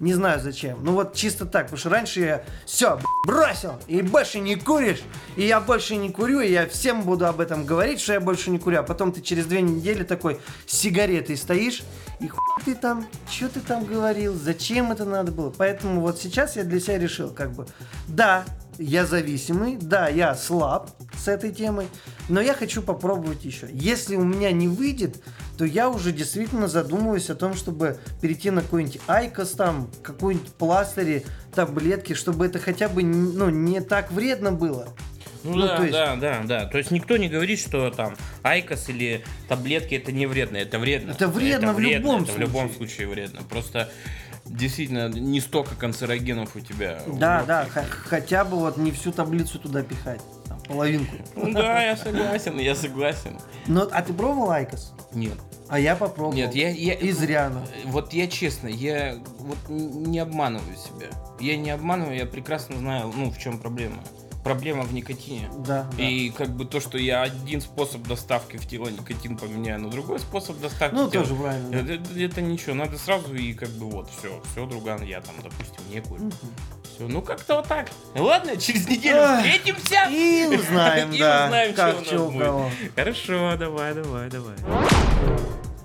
[0.00, 0.78] Не знаю зачем.
[0.82, 5.02] Ну вот чисто так, потому что раньше я все бросил и больше не куришь,
[5.36, 8.50] и я больше не курю, и я всем буду об этом говорить, что я больше
[8.50, 8.80] не курю.
[8.80, 11.82] А потом ты через две недели такой с сигаретой стоишь,
[12.20, 15.50] и хуй ты там, что ты там говорил, зачем это надо было.
[15.50, 17.66] Поэтому вот сейчас я для себя решил, как бы,
[18.08, 18.44] да,
[18.78, 21.86] я зависимый, да, я слаб с этой темой,
[22.28, 23.68] но я хочу попробовать еще.
[23.72, 25.22] Если у меня не выйдет,
[25.58, 31.24] то я уже действительно задумываюсь о том, чтобы перейти на какой-нибудь IQOS там, какой-нибудь пластыри,
[31.54, 34.88] таблетки, чтобы это хотя бы ну, не так вредно было.
[35.44, 35.92] Ну, ну да, есть...
[35.92, 36.66] да, да, да.
[36.66, 40.56] То есть никто не говорит, что там IQOS или таблетки это не вредно.
[40.56, 41.10] Это вредно.
[41.10, 42.46] Это вредно это в вредно, любом это случае.
[42.46, 43.42] в любом случае вредно.
[43.42, 43.90] Просто
[44.44, 47.00] действительно не столько канцерогенов у тебя.
[47.06, 50.20] Да, да, хотя бы вот не всю таблицу туда пихать.
[50.46, 51.16] Там, половинку.
[51.36, 53.38] Да, я согласен, я согласен.
[53.66, 54.92] Но, а ты пробовал IQOS?
[55.12, 55.38] Нет.
[55.68, 56.34] А я попробовал.
[56.34, 56.70] Нет, я...
[56.70, 57.50] я и зря.
[57.50, 57.64] Ну.
[57.86, 61.08] Вот я честно, я вот не обманываю себя.
[61.40, 64.02] Я не обманываю, я прекрасно знаю, ну, в чем проблема
[64.44, 65.50] проблема в никотине.
[65.66, 65.86] Да.
[65.98, 66.36] И да.
[66.36, 70.60] как бы то, что я один способ доставки в тело никотин поменяю на другой способ
[70.60, 71.74] доставки ну, тоже правильно.
[71.74, 75.34] Это, это, это ничего, надо сразу и как бы вот, все, все, друган, я там,
[75.42, 76.26] допустим, не курю.
[76.26, 76.36] Угу.
[76.94, 77.88] Все, ну как-то вот так.
[78.14, 80.08] Ладно, через неделю встретимся.
[80.10, 82.94] И узнаем, и да, узнаем, как, что у нас будет.
[82.94, 84.56] Хорошо, давай, давай, давай.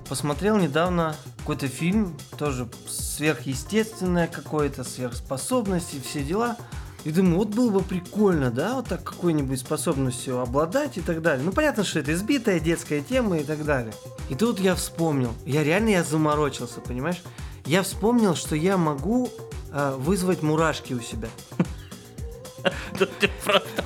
[0.10, 6.58] Посмотрел недавно какой-то фильм, тоже сверхъестественное какое-то, сверхспособности, все дела.
[7.06, 11.46] И думаю, вот было бы прикольно, да, вот так какой-нибудь способностью обладать и так далее.
[11.46, 13.94] Ну, понятно, что это избитая детская тема и так далее.
[14.30, 17.22] И тут я вспомнил, я реально я заморочился, понимаешь?
[17.66, 19.30] Я вспомнил, что я могу
[19.72, 21.30] э, вызвать мурашки у себя.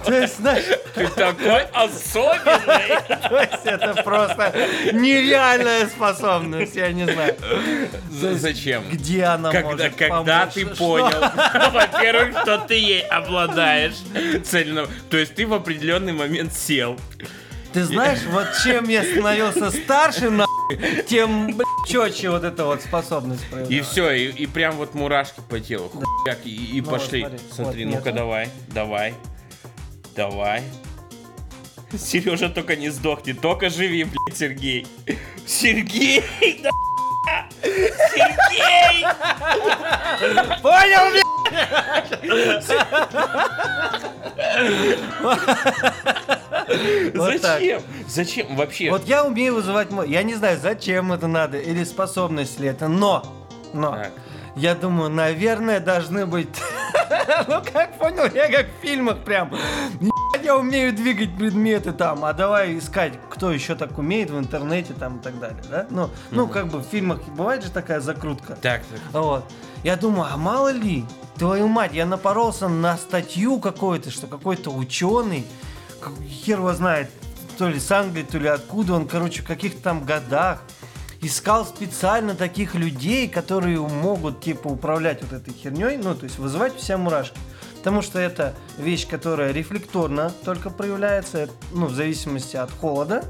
[0.06, 0.66] То есть, знаешь...
[0.96, 3.30] Ты такой особенный!
[3.30, 4.54] То есть это просто
[4.92, 7.36] нереальная способность, я не знаю.
[8.10, 8.84] Зачем?
[8.90, 11.20] Где она может Когда ты понял,
[11.72, 13.96] во-первых, что ты ей обладаешь
[14.44, 14.88] цельно.
[15.10, 16.98] То есть ты в определенный момент сел.
[17.74, 20.46] Ты знаешь, вот чем я становился старше, на
[21.08, 25.90] тем четче вот эта вот способность И все, и, и прям вот мурашки по телу.
[25.94, 26.06] Да.
[26.24, 27.24] Хуяк, и, и ну, пошли.
[27.24, 29.16] Вот, смотри, вот, ну-ка давай, давай,
[30.16, 30.64] давай.
[31.98, 34.88] Сережа только не сдохни, только живи, блядь, Сергей.
[35.46, 36.24] Сергей,
[36.64, 36.70] да
[37.64, 39.06] Сергей!
[40.62, 41.23] Понял, блядь?
[47.14, 47.82] Зачем?
[48.08, 48.90] Зачем вообще?
[48.90, 49.90] Вот я умею вызывать...
[50.08, 53.24] Я не знаю, зачем это надо, или способность ли это, но...
[53.74, 53.98] Но...
[54.56, 56.50] Я думаю, наверное, должны быть...
[57.48, 59.52] ну, как понял, я как в фильмах прям.
[60.44, 65.20] Я умею двигать предметы там, а давай искать, кто еще так умеет в интернете там
[65.20, 65.88] и так далее, да?
[65.90, 68.58] Ну, ну как бы в фильмах бывает же такая закрутка.
[68.62, 69.00] Так, так.
[69.14, 69.46] Вот.
[69.84, 71.06] Я думаю, а мало ли,
[71.38, 75.46] твою мать, я напоролся на статью какой-то, что какой-то ученый,
[76.28, 77.10] хер его знает,
[77.58, 80.62] то ли с Англии, то ли откуда он, короче, в каких-то там годах
[81.22, 86.76] искал специально таких людей, которые могут, типа, управлять вот этой херней, ну, то есть вызывать
[86.76, 87.38] все мурашки.
[87.84, 93.26] Потому что это вещь, которая рефлекторно только проявляется, ну, в зависимости от холода.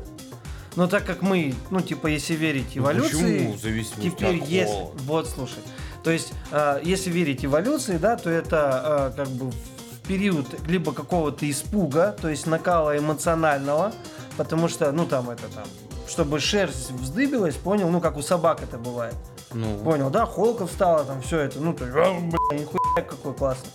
[0.76, 4.74] Но так как мы, ну, типа, если верить ну, эволюции, ну, теперь от есть,
[5.06, 5.58] вот, слушай,
[6.04, 10.94] то есть, э, если верить эволюции, да, то это э, как бы в период либо
[10.94, 13.92] какого-то испуга, то есть накала эмоционального,
[14.38, 15.66] потому что, ну, там это там,
[16.08, 19.16] чтобы шерсть вздыбилась, понял, ну, как у собак это бывает.
[19.52, 19.80] Ну.
[19.80, 21.96] Понял, да, холка встала, там все это, ну, то есть,
[22.52, 23.72] нихуя какой классный.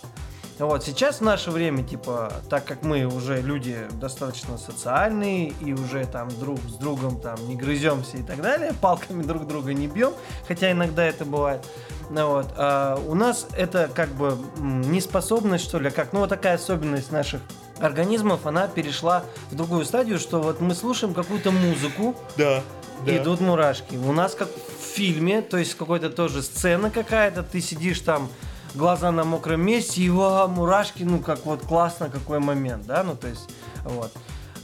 [0.59, 6.05] Вот, сейчас в наше время, типа, так как мы уже люди достаточно социальные и уже
[6.05, 10.11] там друг с другом там не грыземся и так далее, палками друг друга не бьем,
[10.49, 11.65] хотя иногда это бывает,
[12.09, 16.55] ну, вот, а у нас это как бы неспособность, что ли, как, ну, вот такая
[16.55, 17.39] особенность наших
[17.79, 22.61] организмов, она перешла в другую стадию, что вот мы слушаем какую-то музыку, да,
[23.05, 23.17] да.
[23.17, 23.95] идут мурашки.
[23.95, 28.29] У нас как в фильме, то есть какой-то тоже сцена какая-то, ты сидишь там
[28.75, 33.27] глаза на мокром месте, ва, мурашки, ну как вот классно, какой момент, да, ну то
[33.27, 33.49] есть
[33.83, 34.11] вот.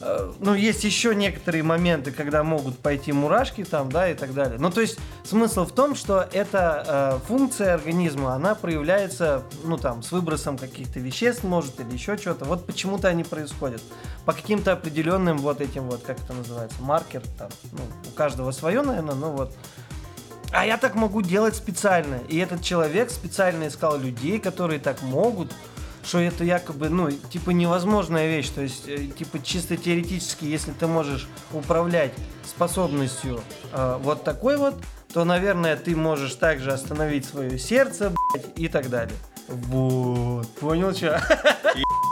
[0.02, 4.58] Э, ну, есть еще некоторые моменты, когда могут пойти мурашки там, да, и так далее.
[4.60, 10.04] Ну, то есть смысл в том, что эта э, функция организма, она проявляется, ну, там,
[10.04, 12.46] с выбросом каких-то веществ, может, или еще что-то.
[12.46, 13.82] Вот почему-то они происходят.
[14.26, 18.82] По каким-то определенным вот этим вот, как это называется, маркер, там, ну, у каждого свое,
[18.82, 19.56] наверное, ну вот.
[20.56, 22.20] А я так могу делать специально.
[22.30, 25.52] И этот человек специально искал людей, которые так могут.
[26.04, 28.50] что это якобы, ну, типа невозможная вещь.
[28.50, 32.12] То есть, э, типа чисто теоретически, если ты можешь управлять
[32.46, 33.42] способностью
[33.74, 34.76] э, вот такой вот,
[35.12, 39.18] то, наверное, ты можешь также остановить свое сердце, блядь, и так далее.
[39.48, 41.06] Вот, понял, что?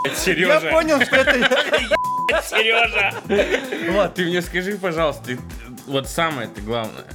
[0.06, 1.34] Я Сережа, понял, что это...
[2.49, 3.13] Сережа.
[3.91, 5.39] Вот, Ты мне скажи, пожалуйста, ты-
[5.86, 7.06] вот самое это главное.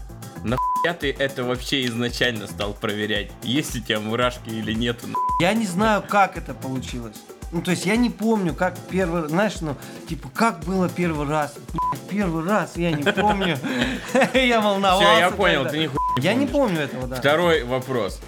[0.45, 3.31] Нахуя ты это вообще изначально стал проверять?
[3.43, 5.07] Есть у тебя мурашки или нету?
[5.41, 7.17] Я не знаю, как это получилось.
[7.51, 9.75] Ну, то есть я не помню, как первый, знаешь, ну,
[10.07, 11.55] типа, как было первый раз.
[11.73, 13.59] Блядь, Первый раз, я не помню.
[14.35, 15.07] Я волновался.
[15.07, 17.17] Все, я понял, ты нихуя Я не помню этого, да.
[17.17, 18.21] Второй вопрос.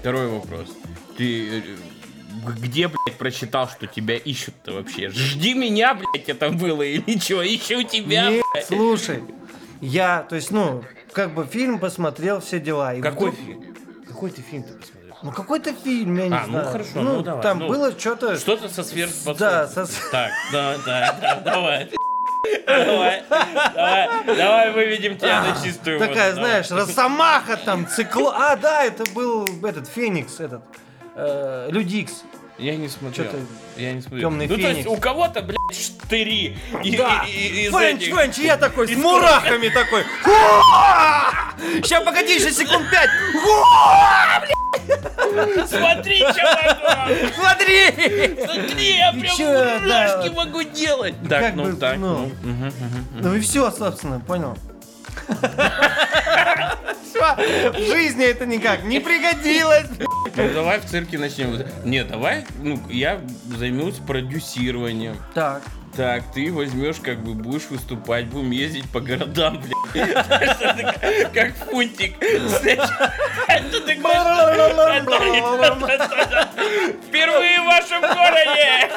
[0.00, 0.68] Второй вопрос.
[1.18, 1.62] Ты э,
[2.56, 5.10] где, блядь, прочитал, что тебя ищут-то вообще?
[5.10, 7.42] Жди меня, блядь, это было или что?
[7.42, 8.66] Ищу тебя, Нет, блядь.
[8.66, 9.22] слушай,
[9.80, 10.82] я, то есть, ну,
[11.16, 12.92] как бы фильм посмотрел, все дела.
[12.92, 13.74] и Какой вдруг- фильм?
[14.06, 15.16] Какой ты фильм ты посмотрел?
[15.22, 16.66] Ну, какой-то фильм, я не А, ну знаю.
[16.68, 17.68] хорошо, ну давай, Там ну.
[17.68, 18.36] было что-то...
[18.36, 19.48] Что-то со сверхспособностью.
[19.48, 21.90] Да, со- Так, да, да, да, давай.
[22.66, 23.24] Давай,
[23.74, 28.34] давай, давай выведем тебя на чистую воду, Такая, знаешь, Росомаха там, цикло...
[28.36, 30.62] А, да, это был этот, Феникс, этот,
[31.14, 32.24] э, Людикс.
[32.58, 33.26] Я не смотрел.
[33.26, 33.38] Чё-то
[33.76, 34.30] Я не смотрел.
[34.30, 34.90] «Темный ну, то есть феникс».
[34.90, 36.56] у кого-то, блядь, штыри.
[36.82, 40.04] И- Да, и- и- из Френч, этих- Френч, я такой, с мурахами такой.
[41.82, 43.10] Сейчас, погоди, еще секунд пять.
[45.68, 46.78] Смотри, чувак!
[47.34, 48.36] Смотри!
[48.44, 51.14] Смотри, я прям мурашки могу делать.
[51.28, 52.32] Так, ну бы, так, ну.
[52.42, 52.50] ну.
[52.50, 53.06] мгм, мгм.
[53.20, 54.56] Ну и все, собственно, понял.
[57.04, 57.36] Все,
[57.72, 59.86] в жизни это никак не пригодилось.
[60.36, 61.62] Ну давай в цирке начнем.
[61.84, 63.20] Нет, давай, ну, я
[63.56, 65.16] займусь продюсированием.
[65.34, 65.62] Так.
[65.96, 71.32] Так, ты возьмешь, как бы будешь выступать, будем ездить по городам, блядь.
[71.32, 72.16] Как фунтик.
[77.08, 78.90] Впервые в вашем городе!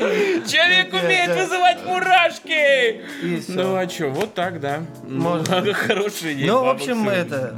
[0.46, 3.02] Человек умеет вызывать мурашки!
[3.48, 4.80] Ну а чё, вот так, да.
[5.04, 5.74] Можно.
[5.74, 6.46] Хорошая идея.
[6.52, 7.52] Ну, в общем, это...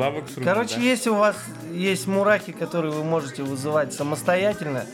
[0.45, 1.37] Короче, если у вас
[1.73, 4.85] есть мурахи, которые вы можете вызывать самостоятельно,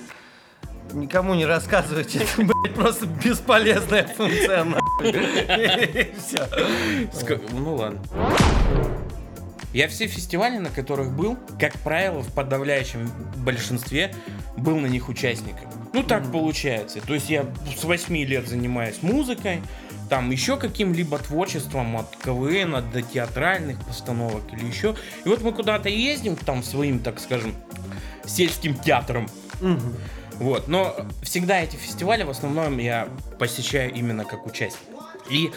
[0.93, 2.19] никому не рассказывайте.
[2.21, 4.65] Это, блядь, просто бесполезная функция.
[4.65, 5.13] нахуй.
[7.13, 8.01] Ска- Ну ладно.
[9.75, 14.15] Я все фестивали, на которых был, как правило, в подавляющем большинстве
[14.57, 15.69] был на них участником.
[15.93, 17.01] Ну так получается.
[17.01, 17.47] То есть я
[17.77, 19.63] с 8 лет занимаюсь музыкой,
[20.09, 24.97] там еще каким-либо творчеством от КВН, до театральных постановок или еще.
[25.25, 27.55] И вот мы куда-то ездим, там своим, так скажем,
[28.27, 29.29] сельским театром.
[29.61, 29.97] Мгм.
[30.39, 34.81] Вот, но всегда эти фестивали в основном я посещаю именно как участник.
[35.31, 35.51] И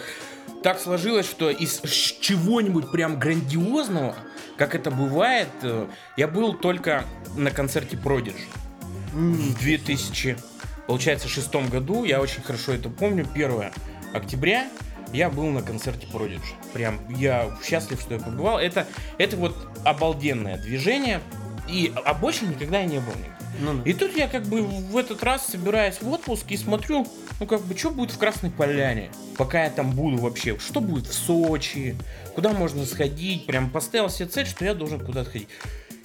[0.64, 1.82] так сложилось, что из
[2.20, 4.16] чего-нибудь прям грандиозного,
[4.58, 7.04] как это бывает, э, я был только
[7.36, 8.36] на концерте Prodigy
[9.12, 10.38] в 2000,
[10.88, 12.04] получается, шестом году.
[12.04, 13.28] Я очень хорошо это помню.
[13.34, 13.72] 1
[14.14, 14.68] октября
[15.14, 16.40] я был на концерте Prodigy.
[16.74, 18.60] Прям я счастлив, что я побывал.
[18.60, 21.22] Это, это вот обалденное движение.
[21.70, 23.42] И, а больше никогда я не был нигде.
[23.60, 23.90] Ну да.
[23.90, 27.06] И тут я как бы в этот раз собираюсь в отпуск и смотрю,
[27.40, 31.08] ну как бы, что будет в Красной Поляне, пока я там буду вообще, что будет
[31.08, 31.96] в Сочи,
[32.34, 35.50] куда можно сходить, прям поставил себе цель, что я должен куда-то ходить.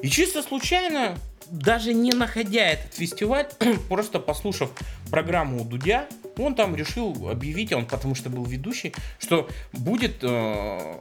[0.03, 1.17] И чисто случайно,
[1.51, 3.49] даже не находя этот фестиваль,
[3.89, 4.71] просто послушав
[5.11, 6.07] программу у Дудя,
[6.39, 11.01] он там решил объявить, он потому что был ведущий, что будет э,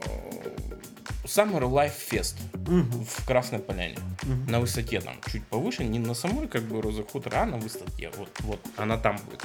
[1.24, 3.04] Summer Life Fest Мгм.
[3.04, 3.96] в Красной Поляне.
[4.22, 4.46] Мгм.
[4.50, 8.10] На высоте там чуть повыше, не на самой как бы Роза Хутора, а на высоте.
[8.16, 9.42] Вот, вот, она там будет.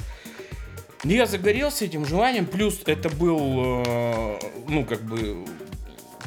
[1.04, 4.38] Я загорелся этим желанием, плюс это был, э,
[4.68, 5.44] ну, как бы,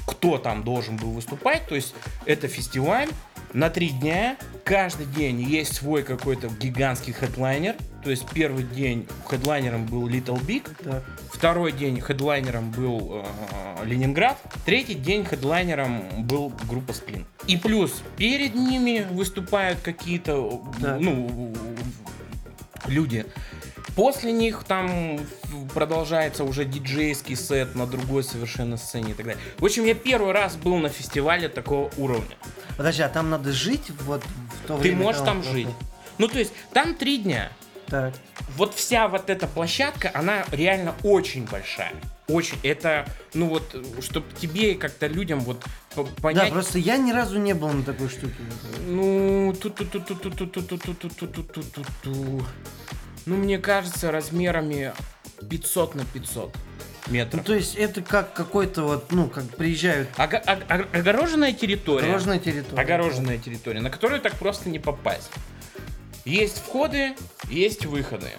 [0.06, 3.10] кто там должен был выступать, то есть это фестиваль
[3.56, 9.86] на три дня, каждый день есть свой какой-то гигантский хедлайнер, то есть первый день хедлайнером
[9.86, 11.04] был Little Big, Так.
[11.32, 14.38] Второй день хедлайнером был э, Ленинград.
[14.66, 17.26] Третий день хедлайнером был группа Сплин.
[17.48, 21.54] И плюс перед ними выступают какие-то ну,
[22.88, 23.26] люди.
[23.96, 25.20] После них там
[25.74, 29.42] продолжается уже диджейский сет на другой совершенно сцене и так далее.
[29.58, 32.36] В общем, я первый раз был на фестивале такого уровня.
[32.76, 34.98] Подожди, а там надо жить вот в то Ты время?
[35.04, 35.68] можешь когда там жить.
[36.18, 37.52] Ну, то есть, там три дня.
[37.88, 38.16] Так.
[38.58, 41.94] вот вся вот эта площадка, она реально очень большая.
[42.28, 42.58] Очень.
[42.64, 43.06] Это,
[43.36, 45.60] ну вот, чтобы тебе и как-то людям вот
[45.94, 46.52] п- Да, понять.
[46.52, 48.34] просто я ни разу не был на такой штуке.
[48.88, 51.84] Ну, ту ту ту ту ту ту ту ту ту ту ту ту ту ту
[52.04, 52.46] ту
[53.26, 54.94] Ну, мне кажется, размерами
[55.50, 56.56] 500 на 500
[57.08, 57.44] Ну, метров.
[57.44, 62.06] то есть это как какой-то вот, ну, как приезжают Ого- ог- ог- огороженная территория.
[62.06, 62.82] огороженная территория.
[62.82, 65.30] Огороженная территория, на которую так просто не попасть.
[66.24, 67.14] Есть входы,
[67.50, 68.30] есть выходы.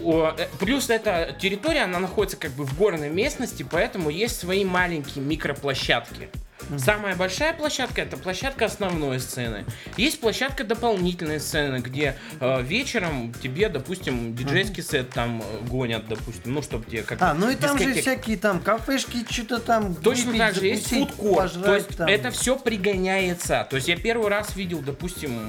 [0.00, 4.64] О, э, Плюс эта территория, она находится как бы в горной местности, поэтому есть свои
[4.64, 6.28] маленькие микроплощадки.
[6.76, 9.64] Самая большая площадка это площадка основной сцены.
[9.96, 16.62] Есть площадка дополнительной сцены, где э, вечером тебе, допустим, диджейский сет там гонят, допустим, ну
[16.62, 19.94] чтобы тебе как А, ну и там же всякие там кафешки, что-то там.
[19.94, 21.52] Точно выпить, так же есть фудкорт.
[21.62, 22.08] То есть там.
[22.08, 23.66] это все пригоняется.
[23.68, 25.48] То есть я первый раз видел, допустим,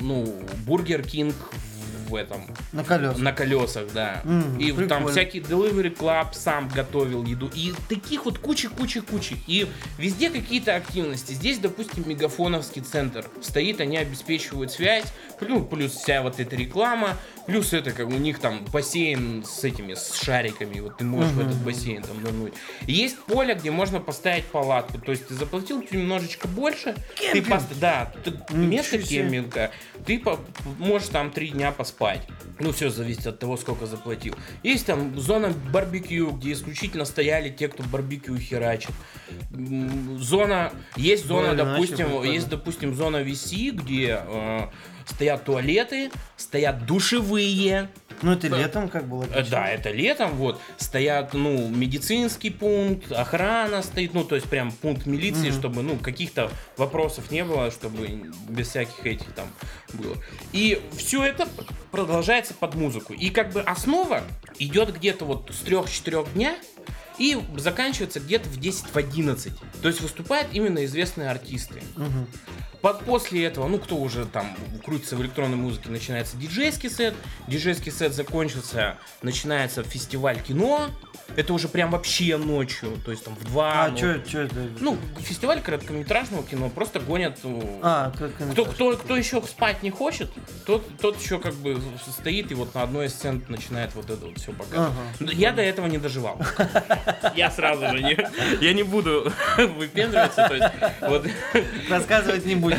[0.00, 0.34] ну,
[0.66, 1.34] Burger King
[1.73, 1.73] в
[2.16, 2.42] этом
[2.72, 3.18] на колесах.
[3.18, 4.20] на колесах, да.
[4.24, 5.08] Мгм, и там прикольно.
[5.10, 7.50] всякий Delivery Club сам готовил еду.
[7.54, 9.34] И таких вот куча, куча, куча.
[9.46, 9.66] И
[9.98, 11.32] везде какие-то активности.
[11.32, 15.04] Здесь, допустим, мегафоновский центр стоит, они обеспечивают связь.
[15.38, 17.16] Плюс, плюс вся вот эта реклама.
[17.46, 20.80] Плюс это как у них там бассейн с этими, с шариками.
[20.80, 22.54] Вот ты можешь в этот бассейн там нырнуть.
[22.86, 24.98] Есть поле, где можно поставить палатку.
[24.98, 26.94] То есть ты заплатил немножечко больше.
[27.16, 27.48] Ты Кемпинг.
[27.48, 29.70] пост- Да, ты- место кемпинга.
[30.06, 30.22] Ты
[30.78, 32.26] можешь там три дня поспать.
[32.60, 34.34] Ну, все зависит от того, сколько заплатил.
[34.62, 38.90] Есть там зона барбекю, где исключительно стояли те, кто барбекю херачит.
[40.18, 42.30] Зона, есть зона, Ой, допустим, прикольно.
[42.30, 44.66] есть, допустим, зона VC, где э,
[45.06, 47.88] стоят туалеты, стоят душевые,
[48.22, 49.24] Ну это летом как было.
[49.34, 54.70] Э, Да, это летом, вот, стоят, ну, медицинский пункт, охрана стоит, ну, то есть прям
[54.72, 55.58] пункт милиции, Мгм.
[55.58, 59.46] чтобы, ну, каких-то вопросов не было, чтобы без всяких этих там
[59.92, 60.16] было.
[60.52, 61.48] И все это
[61.90, 63.12] продолжается под музыку.
[63.12, 64.22] И как бы основа
[64.58, 66.54] идет где-то вот с 3-4 дня,
[67.18, 69.52] и заканчивается где-то в 10-11.
[69.82, 71.82] То есть выступают именно известные артисты.
[71.96, 72.26] Мгм.
[72.80, 74.54] Под, после этого, ну, кто уже там
[74.84, 77.14] крутится в электронной музыке, начинается диджейский сет.
[77.48, 80.90] Диджейский сет закончился, начинается фестиваль кино.
[81.34, 83.86] Это уже прям вообще ночью, то есть там в два.
[83.86, 84.08] А ну, что
[84.40, 84.54] это?
[84.80, 87.38] Ну, фестиваль короткометражного кино просто гонят.
[87.42, 88.12] ну, А,
[88.52, 90.30] кто, кто, кто еще спать не хочет,
[90.66, 94.26] тот, тот еще как бы стоит и вот на одной из сцен начинает вот это
[94.26, 94.92] вот все показывать.
[95.20, 95.32] Ага.
[95.32, 96.38] Я до этого не доживал.
[97.36, 98.18] Я сразу же не,
[98.60, 100.48] я не буду выпендриваться.
[100.48, 100.68] То есть,
[101.00, 101.26] вот,
[101.88, 102.78] Рассказывать не будем.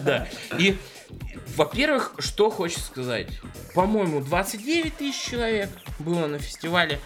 [0.04, 0.26] да.
[0.58, 0.76] И,
[1.56, 3.28] во-первых, что хочется сказать.
[3.74, 6.98] По-моему, 29 тысяч человек было на фестивале.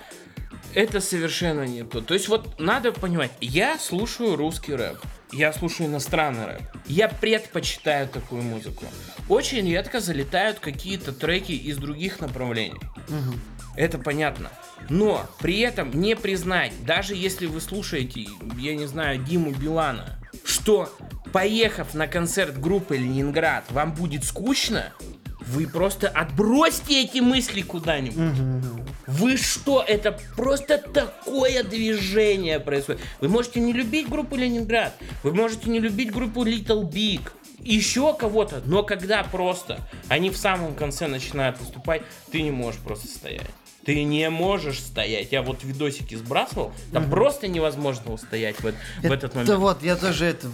[0.75, 2.01] Это совершенно не то.
[2.01, 4.99] То есть вот надо понимать, я слушаю русский рэп.
[5.33, 6.63] Я слушаю иностранный рэп.
[6.87, 8.85] Я предпочитаю такую музыку.
[9.29, 12.79] Очень редко залетают какие-то треки из других направлений.
[13.09, 13.41] Мгм.
[13.77, 14.51] Это понятно.
[14.89, 18.27] Но при этом не признать, даже если вы слушаете,
[18.59, 20.91] я не знаю, Диму Билана, что
[21.33, 24.93] поехав на концерт группы Ленинград, вам будет скучно,
[25.41, 28.17] вы просто отбросьте эти мысли куда-нибудь.
[28.17, 28.87] Мгм.
[29.07, 29.85] Вы что?
[29.87, 33.01] Это просто такое движение происходит.
[33.21, 37.21] Вы можете не любить группу Ленинград, вы можете не любить группу Little Big,
[37.61, 43.09] еще кого-то, но когда просто они в самом конце начинают выступать, ты не можешь просто
[43.09, 43.51] стоять.
[43.87, 45.31] Ты не можешь стоять.
[45.33, 49.49] Я вот видосики сбрасывал, там просто невозможно устоять в, эт- в этот момент.
[49.49, 50.49] Это вот, я тоже это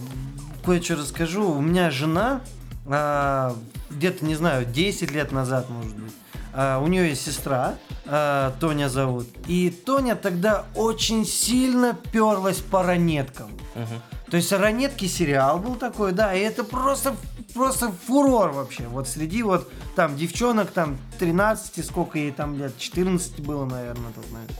[0.64, 1.50] кое-что расскажу.
[1.50, 2.42] У меня жена
[2.86, 3.56] а,
[3.90, 6.12] где-то, не знаю, 10 лет назад, может быть.
[6.52, 7.74] а, у нее есть сестра,
[8.04, 9.26] а, Тоня зовут.
[9.46, 13.50] И Тоня тогда очень сильно перлась по ранеткам.
[13.74, 14.02] Мгм.
[14.32, 17.14] То есть ранетки сериал был такой, да, и это просто,
[17.52, 18.84] просто фурор вообще.
[18.84, 24.12] Вот среди вот там девчонок, там 13, сколько ей там лет, 14 было, наверное, на
[24.12, 24.52] тот момент.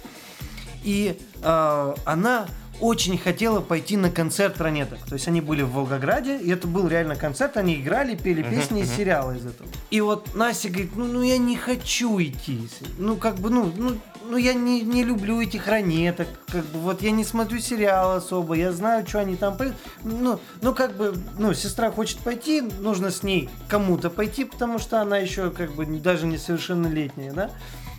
[0.84, 2.48] И э, она
[2.82, 4.98] очень хотела пойти на концерт ранеток.
[5.06, 8.82] То есть они были в Волгограде, и это был реально концерт, они играли, пели песни
[8.82, 9.70] из сериала из этого.
[9.90, 12.68] И вот Настя говорит, ну, ну я не хочу идти.
[12.98, 13.96] Ну как бы, ну, ну,
[14.28, 18.54] ну я не, не люблю этих ранеток, как бы вот я не смотрю сериал особо,
[18.54, 19.74] я знаю, что они там поют.
[20.02, 25.00] Ну, ну как бы, ну сестра хочет пойти, нужно с ней кому-то пойти, потому что
[25.00, 27.50] она еще как бы даже несовершеннолетняя, да?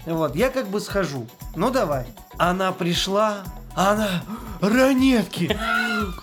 [0.06, 1.26] Вот, я как бы схожу.
[1.56, 2.06] Ну давай.
[2.38, 3.46] Она пришла,
[3.76, 4.24] она
[4.62, 5.58] ранетки.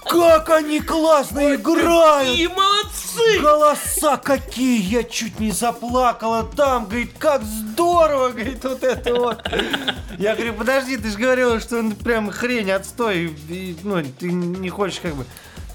[0.09, 2.39] Как они классно играют!
[2.39, 3.41] И молодцы!
[3.41, 4.81] Голоса какие!
[4.81, 9.43] Я чуть не заплакала там, говорит, как здорово, говорит, вот это вот.
[10.19, 14.69] Я говорю, подожди, ты же говорила, что он прям хрень, отстой, и, ну, ты не
[14.69, 15.25] хочешь как бы...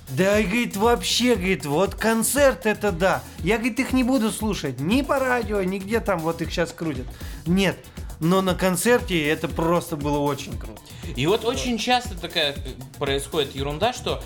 [0.10, 3.24] Да, и, говорит, вообще, говорит, вот концерт это да.
[3.40, 6.72] Я, говорит, их не буду слушать ни по радио, ни где там вот их сейчас
[6.72, 7.08] крутят.
[7.48, 7.78] Нет,
[8.20, 10.82] но на концерте это просто было очень круто.
[11.16, 12.55] И вот очень часто такая
[12.97, 14.24] происходит ерунда, что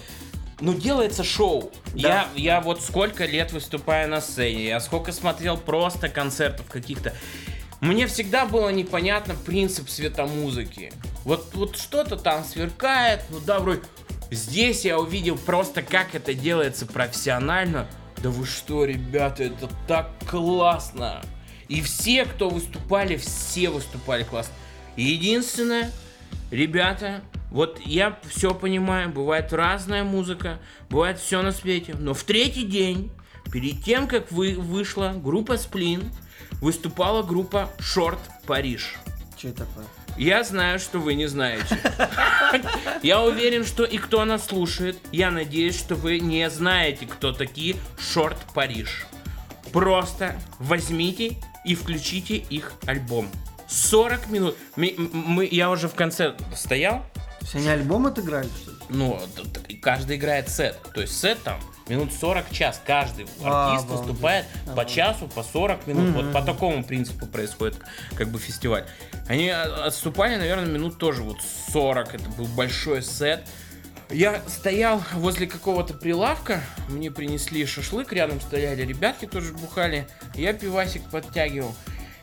[0.62, 1.72] ну, делается шоу.
[1.94, 7.14] Я, я вот сколько лет выступаю на сцене, я сколько смотрел просто концертов каких-то.
[7.82, 10.92] Мне всегда было непонятно принцип светомузыки.
[11.24, 13.82] Вот, вот что-то там сверкает, ну да, вроде...
[14.32, 17.88] Здесь я увидел просто, как это делается профессионально.
[18.18, 21.22] Да вы что, ребята, это так классно!
[21.70, 24.54] И все, кто выступали, все выступали классно.
[24.98, 25.92] Единственное,
[26.52, 30.60] ребята, вот я все понимаю, бывает разная музыка,
[30.90, 33.12] бывает все на свете, но в третий день,
[33.52, 36.12] перед тем, как вы, вышла группа Сплин,
[36.60, 38.96] выступала группа Шорт Париж.
[39.38, 39.86] Что это такое?
[40.18, 41.80] Я знаю, что вы не знаете.
[43.04, 47.78] Я уверен, что и кто нас слушает, я надеюсь, что вы не знаете, кто такие
[47.98, 49.06] Шорт Париж.
[49.72, 53.30] Просто возьмите и включите их альбом.
[53.68, 54.56] 40 минут.
[54.76, 57.06] Мы, мы, я уже в конце стоял.
[57.42, 58.78] Все они альбом отыграли, что ли?
[58.90, 59.20] Ну,
[59.82, 60.78] каждый играет сет.
[60.94, 62.82] То есть сет там минут 40 час.
[62.86, 64.08] Каждый А, артист обалдеть.
[64.08, 64.86] выступает по Ага.
[64.86, 66.10] часу, по 40 минут.
[66.16, 66.34] Вот Мгм.
[66.34, 67.78] по такому принципу происходит
[68.16, 68.86] как бы фестиваль.
[69.28, 71.38] Они а, отступали, наверное, минут тоже вот
[71.72, 72.16] 40.
[72.16, 73.48] Это был большой сет.
[74.12, 81.04] Я стоял возле какого-то прилавка, мне принесли шашлык, рядом стояли ребятки тоже бухали, я пивасик
[81.12, 81.76] подтягивал.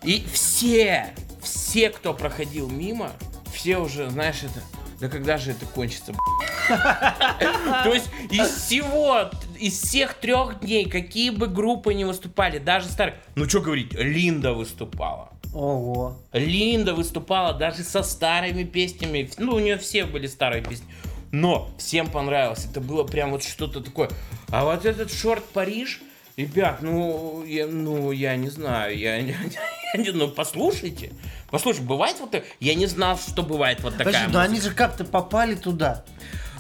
[0.03, 3.13] И все, все, кто проходил мимо,
[3.55, 4.61] все уже, знаешь, это,
[5.01, 6.13] да когда же это кончится,
[6.69, 13.17] то есть из всего, из всех трех дней, какие бы группы не выступали, даже старые,
[13.37, 15.31] ну что говорить, Линда выступала.
[15.55, 16.19] Ого.
[16.33, 19.31] Линда выступала даже со старыми песнями.
[19.39, 20.87] Ну, у нее все были старые песни.
[21.33, 22.67] Но всем понравилось.
[22.71, 24.11] Это было прям вот что-то такое.
[24.51, 26.01] А вот этот шорт Париж,
[26.37, 28.97] ребят, ну, я, ну, я не знаю.
[28.97, 29.37] Я, не-
[29.95, 31.13] я ну, послушайте.
[31.51, 32.35] Послушайте, бывает вот?
[32.61, 34.71] Я не знал, что бывает вот такая Подожди, но они музыка.
[34.71, 36.05] же как-то попали туда.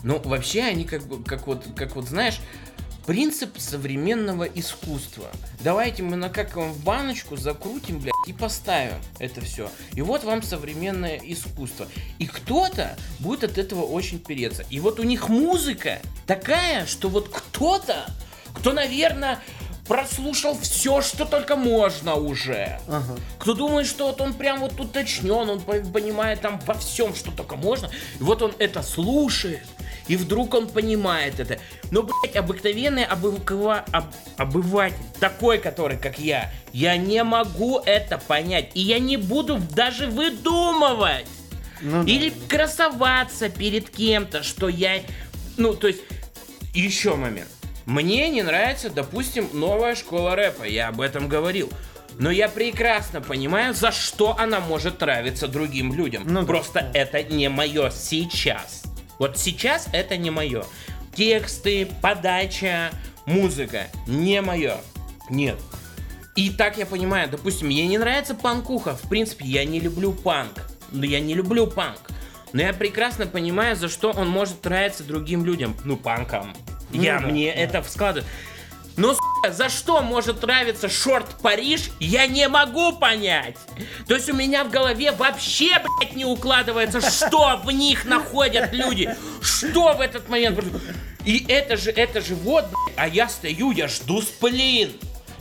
[0.02, 2.38] Ну, вообще, они как бы, как вот, как вот, знаешь,
[3.06, 5.28] принцип современного искусства.
[5.60, 9.70] Давайте мы накакаем в баночку, закрутим, блядь, и поставим это все.
[9.94, 11.86] И вот вам современное искусство.
[12.18, 14.64] И кто-то будет от этого очень переться.
[14.70, 18.06] И вот у них музыка такая, что вот кто-то,
[18.54, 19.38] кто, наверное,
[19.86, 22.80] прослушал все, что только можно уже.
[22.88, 23.16] Ага.
[23.38, 27.30] Кто думает, что вот он прям вот уточнен, он по- понимает там во всем, что
[27.30, 27.88] только можно.
[28.18, 29.62] И вот он это слушает,
[30.08, 31.58] и вдруг он понимает это.
[31.90, 38.70] Но, блядь, обыкновенный обывкова- об- обыватель, такой, который, как я, я не могу это понять.
[38.74, 41.26] И я не буду даже выдумывать.
[41.80, 42.10] Ну да.
[42.10, 45.02] Или красоваться перед кем-то, что я...
[45.56, 46.00] Ну, то есть,
[46.74, 47.48] еще момент.
[47.84, 51.70] Мне не нравится, допустим, новая школа рэпа, я об этом говорил.
[52.18, 56.22] Но я прекрасно понимаю, за что она может нравиться другим людям.
[56.26, 56.90] Ну Просто да.
[56.98, 58.84] это не мое сейчас.
[59.18, 60.64] Вот сейчас это не мое.
[61.14, 62.90] Тексты, подача,
[63.24, 64.76] музыка не мое.
[65.30, 65.56] Нет.
[66.34, 68.94] И так я понимаю, допустим, мне не нравится панкуха.
[68.94, 70.68] В принципе, я не люблю панк.
[70.92, 71.98] Но я не люблю панк.
[72.52, 75.74] Но я прекрасно понимаю, за что он может нравиться другим людям.
[75.84, 76.54] Ну, панкам.
[76.92, 77.60] Ну я да, мне да.
[77.60, 78.28] это складываю.
[78.96, 83.56] Но, сука, за что может нравиться шорт Париж, я не могу понять.
[84.08, 89.14] То есть у меня в голове вообще, блядь, не укладывается, что в них находят люди.
[89.42, 90.58] Что в этот момент.
[91.26, 94.92] И это же, это же вот, блядь, а я стою, я жду сплин.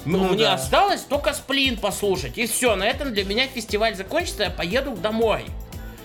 [0.04, 0.54] Ну, Ну мне да.
[0.56, 2.38] осталось только сплин послушать.
[2.38, 5.46] И все, на этом для меня фестиваль закончится, я поеду домой.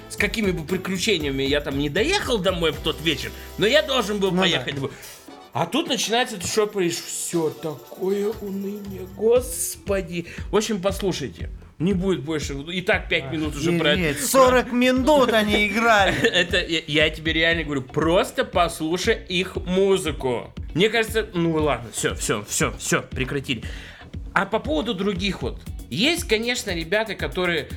[0.08, 4.18] С какими бы приключениями я там не доехал домой в тот вечер, но я должен
[4.18, 4.42] был Ну да.
[4.42, 4.90] поехать домой.
[5.52, 10.26] А тут начинается это что Все такое уныние, господи.
[10.50, 11.50] В общем, послушайте.
[11.80, 12.52] Не будет больше.
[12.52, 14.00] И так 5 минут уже про это.
[14.00, 16.14] Охереть, 40 минут они играли.
[16.28, 20.52] Это я, я тебе реально говорю, просто послушай их музыку.
[20.74, 23.64] Мне кажется, ну ладно, все, все, все, все, прекратили.
[24.34, 27.68] А по поводу других вот, есть, конечно, ребята, которые,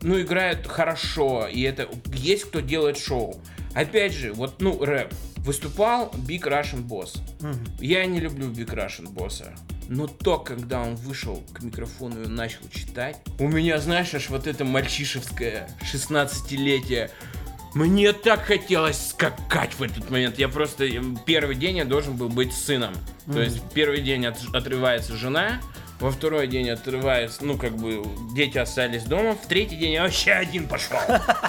[0.00, 3.40] ну, играют хорошо, и это есть кто делает шоу.
[3.74, 5.12] Опять же, вот, ну, рэп.
[5.38, 7.18] Выступал Big Russian Boss.
[7.40, 7.64] Мгм.
[7.80, 9.54] Я не люблю Big Russian босса.
[9.88, 14.46] Но то, когда он вышел к микрофону и начал читать, у меня, знаешь, аж вот
[14.46, 17.10] это мальчишевское 16-летие.
[17.74, 20.38] Мне так хотелось скакать в этот момент.
[20.38, 20.88] Я просто...
[21.24, 22.92] Первый день я должен был быть сыном.
[23.26, 25.60] То есть первый день от- отрывается жена,
[26.00, 28.02] во второй день отрывается, ну, как бы,
[28.34, 30.98] дети остались дома, в третий день я вообще один пошел.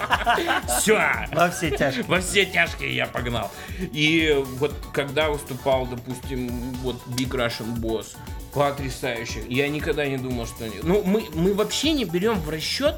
[0.80, 1.02] Все.
[1.32, 2.04] Во все тяжкие.
[2.04, 3.52] Во все тяжкие я погнал.
[3.80, 6.49] И вот когда выступал, допустим,
[6.84, 8.18] вот Big Russian Boss,
[8.54, 9.43] потрясающе.
[9.47, 10.66] Я никогда не думал, что...
[10.84, 12.95] Ну, мы, мы вообще не берем в расчет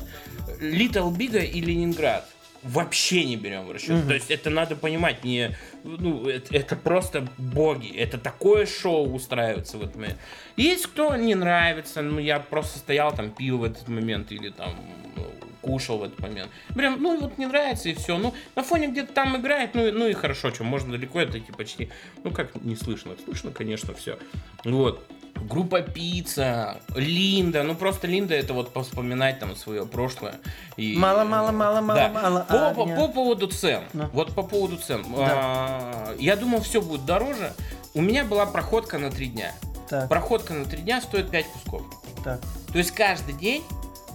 [0.59, 2.27] Little Big и Ленинград.
[2.63, 4.07] Вообще не берем в расчет.
[4.07, 7.93] То есть это надо понимать, не, ну, это, это просто боги.
[7.95, 10.17] Это такое шоу устраивается в этот момент.
[10.55, 14.75] Есть кто не нравится, ну я просто стоял там, пил в этот момент или там
[15.15, 15.29] ну,
[15.61, 16.49] кушал в этот момент.
[16.73, 18.17] Прям, ну вот не нравится и все.
[18.17, 21.89] Ну, на фоне где-то там играет, ну, ну и хорошо, что можно далеко отойти почти.
[22.23, 23.15] Ну как не слышно?
[23.25, 24.17] Слышно, конечно, все.
[24.63, 25.05] Вот.
[25.35, 30.35] Группа Пицца, Линда, ну просто Линда это вот вспоминать там свое прошлое.
[30.77, 32.09] И, Мало, мало, мало, мало, Да.
[32.09, 32.95] мало По, по- огня.
[32.95, 33.81] по поводу цен.
[33.93, 34.09] Ну.
[34.13, 35.05] Вот по поводу цен.
[35.17, 37.53] А, я думал, все будет дороже.
[37.93, 39.51] У меня была проходка на три дня.
[39.89, 41.81] Так, Проходка на три дня стоит 5 кусков.
[42.23, 42.39] так.
[42.71, 43.63] То есть каждый день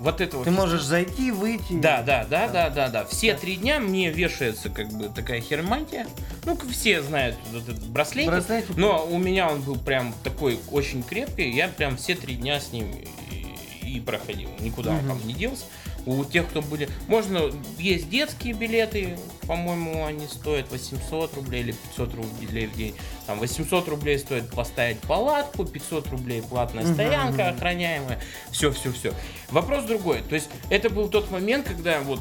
[0.00, 1.72] вот этого Ты можешь зайти, выйти.
[1.80, 2.52] Да, да, да, Да.
[2.68, 3.04] да, да, да.
[3.06, 3.38] Все Да.
[3.40, 6.06] три дня мне вешается как бы такая хермантия.
[6.44, 8.30] Ну, все знают вот этот браслетик.
[8.30, 8.76] Браслетик.
[8.76, 11.50] Но у меня он был прям такой очень крепкий.
[11.50, 12.90] Я прям все три дня с ним
[13.30, 14.50] и, и проходил.
[14.60, 15.08] Никуда он Мгм.
[15.08, 15.64] там не делся.
[16.06, 16.88] У тех, кто были...
[17.06, 17.50] Можно...
[17.78, 22.94] Есть детские билеты, по-моему, они стоят 800 рублей или 500 рублей в день.
[23.26, 28.20] Там 800 рублей стоит поставить палатку, 500 рублей платная стоянка охраняемая.
[28.50, 29.12] Все, все, все.
[29.50, 30.22] Вопрос другой.
[30.22, 32.20] То есть это был тот момент, когда вот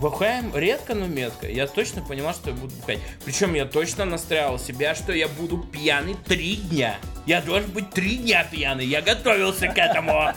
[0.00, 1.48] бухаем редко, но метко.
[1.48, 2.98] Я точно понимал, что я буду бухать.
[3.24, 6.96] Причем я точно настраивал себя, что я буду пьяный три дня.
[7.26, 8.86] Я должен быть три дня пьяный.
[8.86, 10.32] Я готовился к этому.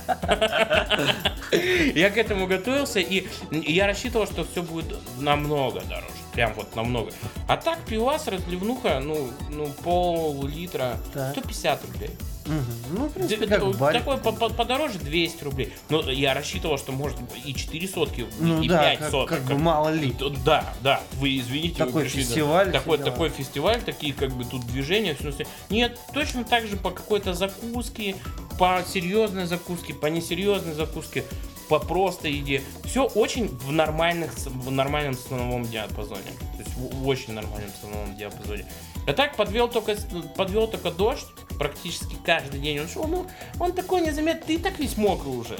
[1.95, 6.12] Я к этому готовился, и я рассчитывал, что все будет намного дороже.
[6.33, 7.11] Прям вот намного.
[7.47, 11.31] А так пивас, разливнуха, ну, ну пол-литра, Так.
[11.33, 12.09] 150 рублей.
[12.45, 12.65] Мгм.
[12.91, 13.61] Ну, в принципе, как.
[13.93, 15.71] Такой по- по- подороже 200 рублей.
[15.89, 19.29] Но я рассчитывал, что может и 4 сотки, Ну и да, 5 как, соток.
[19.29, 20.13] как бы мало ли.
[20.43, 22.27] Да, да, вы извините, вы Такой пришли, да.
[22.27, 23.11] фестиваль, такой, все дела.
[23.13, 25.45] такой фестиваль, такие как бы тут движения, все, все.
[25.69, 28.15] Нет, точно так же по какой-то закуске,
[28.59, 31.23] по серьезной закуске, по несерьезной закуске,
[31.69, 32.61] по просто еде.
[32.85, 36.21] Все очень в нормальных, в нормальном ценовом диапазоне.
[36.57, 38.65] То есть в, очень нормальном ценовом диапазоне.
[39.07, 39.95] А так подвел только,
[40.37, 41.25] подвел только дождь
[41.57, 42.79] практически каждый день.
[42.79, 43.25] Он шел, ну,
[43.59, 45.57] он такой незаметный, ты и так весь мокрый уже.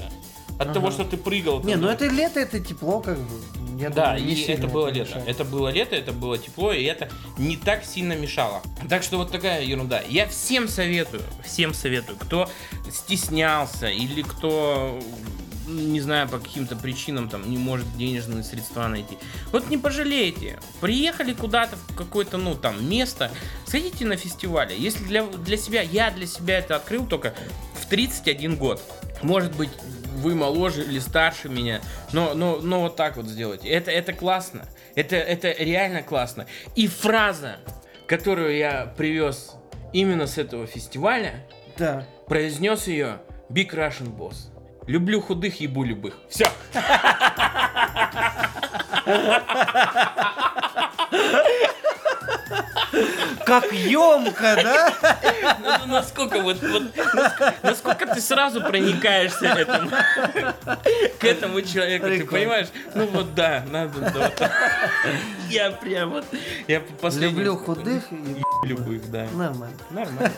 [0.59, 0.73] От Ага.
[0.75, 1.63] того, что ты прыгал.
[1.63, 3.41] Не, ну это лето, это тепло, как бы.
[3.79, 5.09] Я Да, думаю, не и это было лето.
[5.09, 5.27] мешает.
[5.27, 8.61] Это было лето, это было тепло, и это не так сильно мешало.
[8.87, 10.01] Так что вот такая ерунда.
[10.07, 12.47] Я всем советую, всем советую, кто
[12.91, 14.99] стеснялся или кто
[15.68, 19.18] не знаю, по каким-то причинам там не может денежные средства найти.
[19.51, 20.59] Вот не пожалейте.
[20.82, 23.32] Приехали куда-то в какое-то, ну, там, место,
[23.66, 24.76] сходите на фестивале.
[24.78, 27.34] Если для, для себя, я для себя это открыл только
[27.76, 28.82] в 31 год.
[29.22, 29.70] Может быть,
[30.18, 33.70] вы моложе или старше меня, но, но, но вот так вот сделайте.
[33.70, 34.68] Это, это классно.
[34.95, 36.45] Это, это реально классно.
[36.76, 37.57] И фраза,
[38.07, 39.53] которую я привез
[39.91, 41.47] именно с этого фестиваля,
[41.78, 42.05] Да.
[42.28, 44.49] произнес ее Big Russian Boss.
[44.88, 46.15] Люблю худых, ебу любых.
[46.29, 46.47] Все.
[53.45, 54.93] Как емко, да?
[55.59, 59.89] Ну, насколько вот, вот насколько, насколько ты сразу проникаешься этому,
[61.19, 62.31] к этому человеку, ты Прикольно.
[62.31, 62.67] понимаешь?
[62.95, 63.99] Ну вот да, надо.
[63.99, 64.51] да, вот так.
[65.49, 66.25] Я прям вот,
[66.67, 69.27] я последний Люблю худых и любых, да.
[69.34, 69.77] нормально.
[69.89, 70.31] Нормально.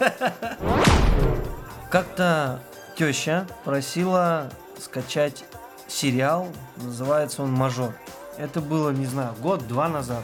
[1.92, 2.60] Как-то
[2.96, 5.46] теща просила скачать
[5.88, 7.94] сериал, называется он «Мажор».
[8.38, 10.24] Это было, не знаю, год-два назад.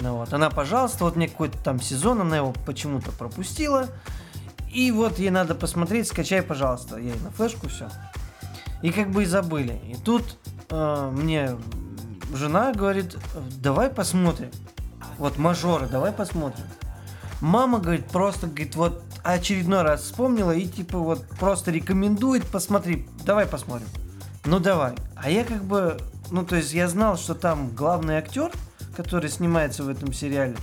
[0.00, 3.88] Ну вот, она, пожалуйста, вот мне какой-то там сезон, она его почему-то пропустила.
[4.72, 6.96] И вот ей надо посмотреть, скачай, пожалуйста.
[6.96, 7.90] Я ей на флешку все.
[8.80, 9.80] И как бы и забыли.
[9.86, 10.38] И тут
[10.70, 11.50] э, мне
[12.34, 13.16] жена говорит,
[13.58, 14.50] давай посмотрим.
[15.18, 16.64] Вот мажоры, давай посмотрим.
[17.40, 23.46] Мама, говорит, просто, говорит, вот очередной раз вспомнила и типа вот просто рекомендует, посмотри, давай
[23.46, 23.86] посмотрим.
[24.44, 24.94] Ну давай.
[25.16, 25.98] А я как бы,
[26.30, 28.50] ну то есть я знал, что там главный актер,
[28.96, 30.56] который снимается в этом сериале,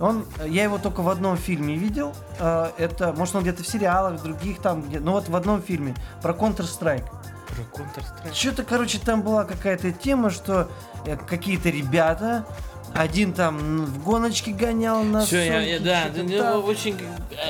[0.00, 2.14] он, я его только в одном фильме видел.
[2.38, 5.94] э, Это, может, он где-то в сериалах, других там, где, ну вот в одном фильме
[6.22, 7.04] про Counter-Strike.
[7.04, 8.32] Про Counter-Strike.
[8.32, 10.70] Что-то, короче, там была какая-то тема, что
[11.04, 12.46] э, какие-то ребята,
[12.94, 16.96] один там в гоночке гонял на Все, я, я- да, да, да, очень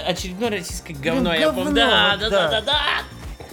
[0.06, 1.64] очередное российское говно, Ну, я помню.
[1.64, 2.30] говно, Да, да, да.
[2.30, 2.80] да, да, да.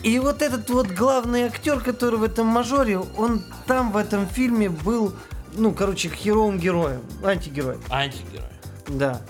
[0.03, 4.69] И вот этот вот главный актер, который в этом мажоре, он там в этом фильме
[4.69, 5.15] был,
[5.53, 7.81] ну, короче, херовым героем, антигероем.
[7.89, 8.45] Антигерой.
[8.87, 9.21] Да.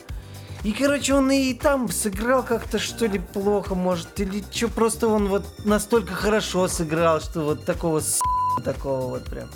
[0.63, 5.27] И, короче, он и там сыграл как-то, что ли, плохо, может, или что, просто он
[5.29, 8.19] вот настолько хорошо сыграл, что вот такого с...
[8.65, 9.47] такого вот прям.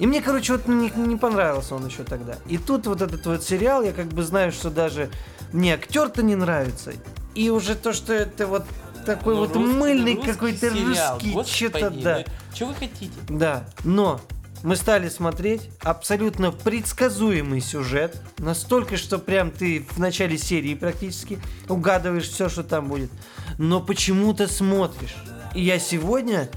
[0.00, 2.36] И мне, короче, вот не, не понравился он еще тогда.
[2.48, 5.10] И тут вот этот вот сериал, я как бы знаю, что даже
[5.52, 6.92] мне актер-то не нравится.
[7.34, 8.64] И уже то, что это вот
[9.06, 12.24] такой Ну, вот русский- мыльный русский какой-то русский, господи, что-то, да.
[12.54, 13.12] Что вы хотите?
[13.28, 14.20] Да, но
[14.62, 21.38] мы стали смотреть абсолютно предсказуемый сюжет, настолько, что прям ты в начале серии практически
[21.68, 23.10] угадываешь все, что там будет,
[23.58, 25.14] но почему-то смотришь.
[25.54, 26.48] И я сегодня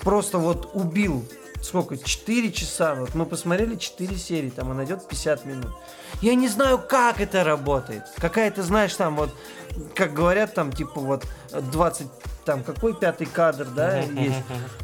[0.00, 1.24] просто вот убил
[1.62, 2.94] сколько, 4 часа.
[2.94, 5.70] Вот мы посмотрели 4 серии, там она идет 50 минут.
[6.22, 8.04] Я не знаю, как это работает.
[8.16, 9.34] Какая-то, знаешь, там вот,
[9.94, 12.06] как говорят, там, типа вот 20
[12.44, 14.38] там какой пятый кадр, да, есть.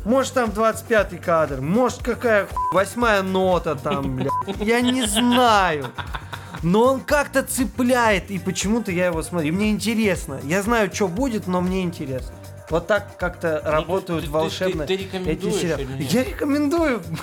[0.04, 4.28] Может там 25 кадр, может какая восьмая нота там, бля.
[4.58, 5.86] Я не знаю.
[6.62, 9.48] Но он как-то цепляет, и почему-то я его смотрю.
[9.48, 10.40] И мне интересно.
[10.44, 12.34] Я знаю, что будет, но мне интересно.
[12.70, 15.86] Вот так как-то работают ты- ты- волшебно ты- ты эти рекомендуешь сериалы.
[16.00, 17.02] Я рекомендую.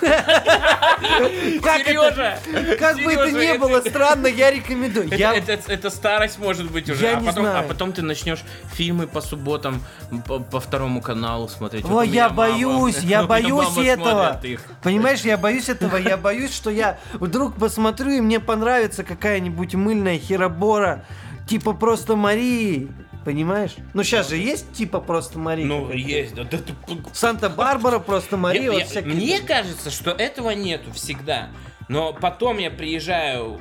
[1.84, 2.38] Сережа!
[2.78, 5.10] Как бы это ни было странно, я рекомендую.
[5.12, 9.82] Это, старость может быть уже, а, потом, а потом ты начнешь фильмы по субботам
[10.26, 11.84] по, второму каналу смотреть.
[11.84, 14.40] Ой, меня я боюсь, я боюсь этого.
[14.82, 20.18] Понимаешь, я боюсь этого, я боюсь, что я вдруг посмотрю, и мне понравится какая-нибудь мыльная
[20.18, 21.04] херобора,
[21.48, 22.90] типа просто Марии.
[23.24, 23.76] Понимаешь?
[23.94, 25.64] Ну сейчас же есть типа просто Мария.
[25.66, 26.34] Ну, есть.
[26.34, 26.74] да, да, ты-
[27.12, 29.14] Санта-Барбара, просто Мария, Я- вот я- всякие.
[29.14, 31.48] Мне кажется, что этого нету всегда.
[31.88, 33.60] Но потом я приезжаю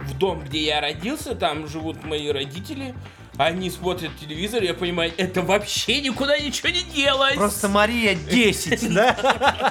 [0.00, 2.94] в дом, где я родился, там живут мои родители,
[3.38, 7.34] они смотрят телевизор, я понимаю, это вообще никуда ничего не делать.
[7.36, 9.16] Просто Мария 10, да?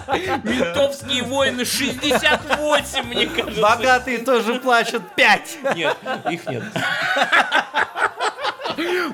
[0.43, 3.61] Ментовские войны 68, мне кажется.
[3.61, 5.57] Богатые тоже плачут 5.
[5.75, 5.95] Нет,
[6.29, 6.63] их нет.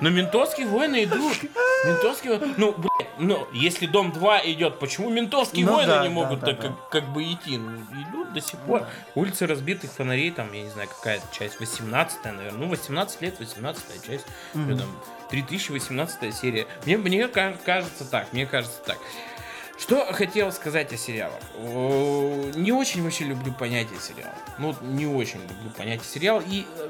[0.02, 1.38] Но ментовские войны идут.
[1.86, 2.54] Ментовские войны.
[2.58, 6.48] Ну, блядь, ну, если Дом 2 идет, почему ментовские Ну войны да, не могут да,
[6.48, 6.68] так да.
[6.68, 7.58] Как, как бы идти?
[7.58, 7.72] Ну,
[8.10, 8.86] идут до сих пор.
[9.16, 12.52] Улицы разбитых фонарей, там, я не знаю, какая часть, 18 наверное.
[12.52, 14.26] Ну, 18 лет, 18 часть.
[14.52, 16.68] Что там, 3018 серия.
[16.86, 18.98] Мне, мне ка- кажется так, мне кажется так.
[19.80, 21.40] Что хотел сказать о сериалах?
[21.56, 24.34] Не очень вообще люблю понятие сериала.
[24.58, 26.42] Ну, не очень люблю понятие сериал.
[26.48, 26.90] И э,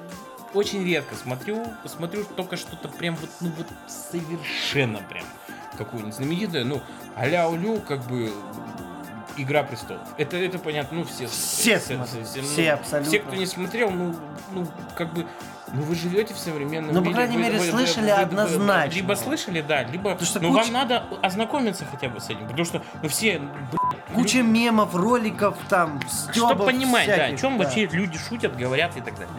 [0.58, 5.24] очень редко смотрю, смотрю только что-то прям вот, ну вот совершенно прям
[5.78, 6.82] какую-нибудь знаменитую, ну,
[7.16, 8.32] а-ля Улю, как бы
[9.39, 10.01] Игра престолов.
[10.18, 11.28] Это, это понятно, ну все.
[11.28, 13.08] Все смотрят, все абсолютно.
[13.12, 14.16] Все, кто не смотрел, ну,
[14.51, 15.28] ну, как бы,
[15.74, 17.14] ну вы живете в современном Ну, по мире.
[17.14, 18.95] крайней вы- мере, вы- слышали вы- однозначно.
[18.95, 22.47] Либо слышали, да, либо, Потому что ну куча- вам надо ознакомиться хотя бы с этим,
[22.47, 23.51] потому что, ну все, блин,
[24.16, 27.64] Куча мемов, роликов там, чтобы стёбов понимать, да, о всяких, чем да.
[27.64, 29.30] вообще люди шутят, говорят и так далее.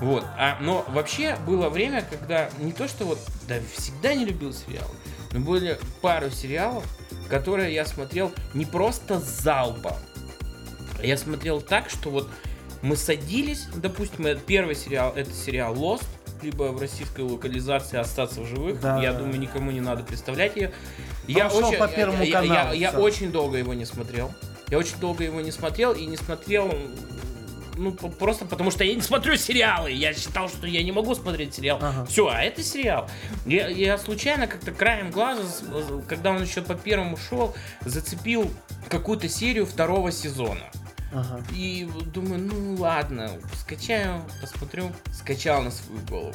[0.00, 0.24] Вот.
[0.38, 4.90] А, но вообще было время, когда не то, что вот, да, всегда не любил сериалы,
[5.32, 6.84] но были пару сериалов,
[7.28, 9.96] которые я смотрел не просто залпом,
[11.02, 12.28] я смотрел так, что вот
[12.82, 16.04] мы садились, допустим, это первый сериал, это сериал Lost,
[16.42, 18.80] либо в российской локализации «Остаться в живых».
[18.80, 18.98] Да.
[19.02, 20.72] Я думаю, никому не надо представлять ее.
[21.26, 23.00] Я очень, по Первому я- я- я- каналу, я всё.
[23.00, 24.32] очень долго его не смотрел.
[24.68, 26.74] Я очень долго его не смотрел и не смотрел
[27.80, 29.90] ну, просто потому что я не смотрю сериалы.
[29.90, 31.78] Я считал, что я не могу смотреть сериал.
[31.82, 32.04] Ага.
[32.06, 33.08] Все, а это сериал.
[33.46, 35.62] Я, я случайно как-то краем глаза, с-
[36.06, 37.54] когда он еще по первому шел,
[37.84, 38.50] зацепил
[38.88, 40.64] какую-то серию второго сезона.
[41.12, 41.42] Ага.
[41.56, 44.92] И думаю, ну ладно, скачаю, посмотрю.
[45.12, 46.34] Скачал на свою голову.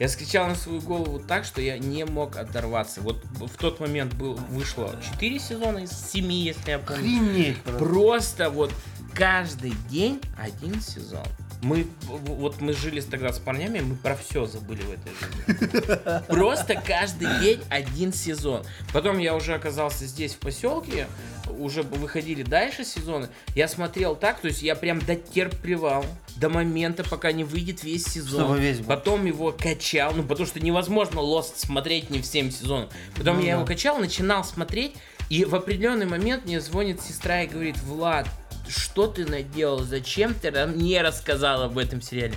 [0.00, 3.00] Я скачал на свою голову так, что я не мог оторваться.
[3.00, 6.96] Вот в тот момент был, вышло 4 сезона из 7, если я помню.
[7.00, 7.78] Охренеть просто.
[7.84, 8.72] Просто вот
[9.14, 11.24] каждый день один сезон.
[11.62, 16.26] Мы вот мы жили тогда с парнями, мы про все забыли в этой жизни.
[16.28, 18.64] Просто каждый день один сезон.
[18.92, 21.06] Потом я уже оказался здесь в поселке,
[21.58, 23.28] уже выходили дальше сезоны.
[23.54, 26.04] Я смотрел так, то есть я прям дотерпевал
[26.36, 28.42] до момента, пока не выйдет весь сезон.
[28.42, 28.88] Чтобы весь был.
[28.88, 32.90] Потом его качал, ну потому что невозможно Lost смотреть не всем сезонам.
[33.16, 33.56] Потом Ну я да.
[33.58, 34.96] его качал, начинал смотреть,
[35.30, 38.28] и в определенный момент мне звонит сестра и говорит, Влад,
[38.68, 42.34] что ты наделал, зачем ты не рассказал об этом сериале?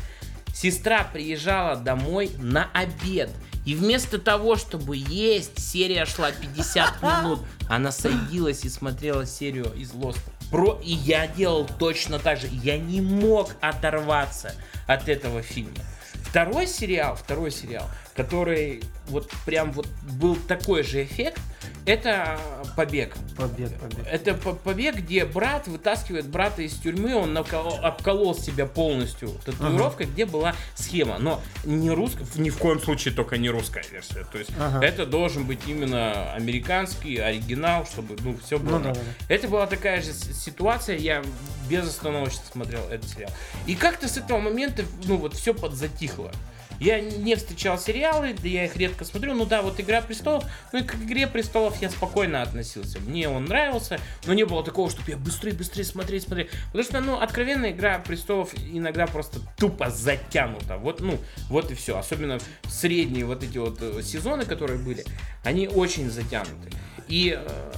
[0.54, 3.30] Сестра приезжала домой на обед.
[3.66, 7.42] И вместо того, чтобы есть, серия шла 50 минут.
[7.70, 10.20] Она садилась и смотрела серию из Lost.
[10.50, 10.80] Про...
[10.84, 12.48] И я делал точно так же.
[12.52, 14.54] Я не мог оторваться
[14.88, 15.78] от этого фильма.
[16.24, 19.88] Второй сериал, второй сериал, который вот прям вот
[20.20, 21.40] был такой же эффект,
[21.86, 22.38] это
[22.76, 23.16] «Побег».
[23.38, 24.06] Побег, побег.
[24.12, 30.08] Это по- побег, где брат вытаскивает брата из тюрьмы, он накол- обколол себя полностью татуировкой,
[30.08, 31.18] где была схема.
[31.20, 34.26] Но не русская, ни в коем случае только не русская версия.
[34.32, 34.84] То есть Ага.
[34.86, 38.80] это должен быть именно американский оригинал, чтобы ну все было.
[38.80, 39.00] Ну да, да,
[39.30, 41.24] Это была такая же ситуация, я
[41.70, 43.32] безостановочно смотрел этот сериал.
[43.68, 46.32] И как-то с этого момента, ну вот все подзатихло.
[46.80, 49.34] Я не встречал сериалы, да я их редко смотрю.
[49.34, 50.46] Ну да, вот Игра престолов.
[50.72, 53.00] Ну и к Игре престолов я спокойно относился.
[53.00, 56.50] Мне он нравился, но не было такого, чтобы я быстрее, быстрее смотреть, смотреть.
[56.68, 60.78] Потому что, ну, откровенно, Игра престолов иногда просто тупо затянута.
[60.78, 61.18] Вот, ну,
[61.50, 61.98] вот и все.
[61.98, 65.04] Особенно средние вот эти вот э, сезоны, которые были,
[65.44, 66.72] они очень затянуты.
[67.08, 67.74] И э,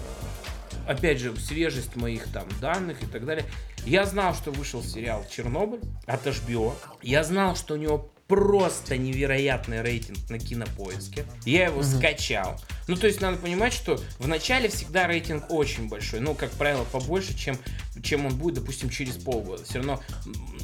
[0.87, 3.45] опять же, свежесть моих там данных и так далее.
[3.85, 6.73] Я знал, что вышел сериал «Чернобыль» от HBO.
[7.01, 11.25] Я знал, что у него просто невероятный рейтинг на кинопоиске.
[11.45, 11.97] Я его mm-hmm.
[11.97, 12.61] скачал.
[12.87, 16.19] Ну, то есть надо понимать, что в начале всегда рейтинг очень большой.
[16.19, 17.57] Ну, как правило, побольше, чем,
[18.01, 19.63] чем он будет, допустим, через полгода.
[19.63, 20.01] Все равно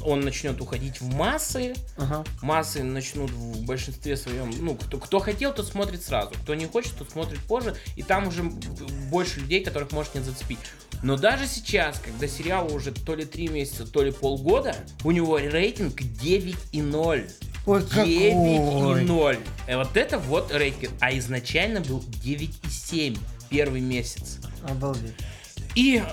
[0.02, 1.74] он начнет уходить в массы.
[1.96, 2.24] Ага.
[2.42, 4.52] Массы начнут в большинстве своем.
[4.58, 6.30] Ну, кто, кто хотел, тот смотрит сразу.
[6.42, 7.76] Кто не хочет, тот смотрит позже.
[7.96, 10.58] И там уже больше людей, которых может не зацепить.
[11.02, 14.74] Но даже сейчас, когда сериал уже то ли 3 месяца, то ли полгода,
[15.04, 17.30] у него рейтинг 9,0.
[17.66, 19.38] Ой, 9,0.
[19.68, 20.92] И вот это вот рейтинг.
[21.00, 23.18] А изначально был 9,7
[23.50, 24.38] первый месяц.
[24.68, 25.14] Обалдеть.
[25.74, 26.06] И э,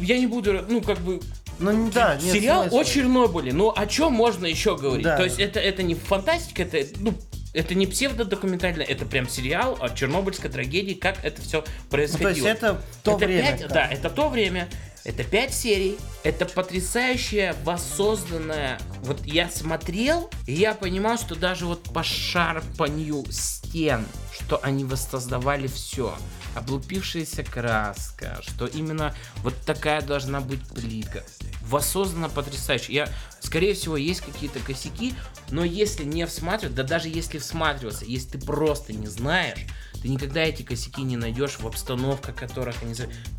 [0.00, 1.20] я не буду, ну, как бы,
[1.58, 2.80] ну, да, нет Сериал смысла.
[2.80, 3.52] о Чернобыле.
[3.52, 5.04] Ну, о чем можно еще говорить?
[5.04, 5.16] Да.
[5.16, 7.14] То есть это, это не фантастика, это, ну,
[7.52, 12.28] это не псевдодокументально, это прям сериал о чернобыльской трагедии, как это все происходило.
[12.28, 13.58] Ну, то есть это то это время.
[13.58, 14.68] 5, да, это то время.
[15.08, 15.96] Это пять серий.
[16.22, 18.78] Это потрясающая, воссозданная...
[19.00, 24.04] Вот я смотрел, и я понимал, что даже вот по шарпанью стен,
[24.34, 26.14] что они воссоздавали все.
[26.54, 31.24] Облупившаяся краска, что именно вот такая должна быть плитка.
[31.62, 32.92] Воссоздано потрясающе.
[32.92, 33.08] Я,
[33.40, 35.14] скорее всего, есть какие-то косяки,
[35.50, 39.60] но если не всматриваться, да даже если всматриваться, если ты просто не знаешь,
[40.02, 42.94] ты никогда эти косяки не найдешь в обстановках, которых они...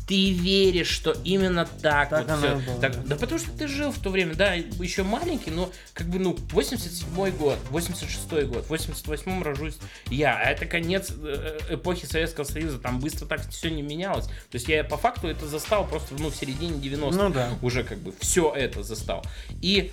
[0.06, 2.56] Ты веришь, что именно так, так вот все.
[2.56, 3.16] Было, так, да.
[3.16, 7.30] потому что ты жил в то время, да, еще маленький, но как бы, ну, 87
[7.36, 9.78] год, 86 год, в 88 рожусь
[10.10, 10.36] я.
[10.36, 14.26] А это конец э, эпохи Советского Союза, там быстро так все не менялось.
[14.26, 17.16] То есть я по факту это застал просто, ну, в середине 90-х.
[17.16, 17.50] Ну да.
[17.62, 19.24] Уже как бы все это застал.
[19.60, 19.92] И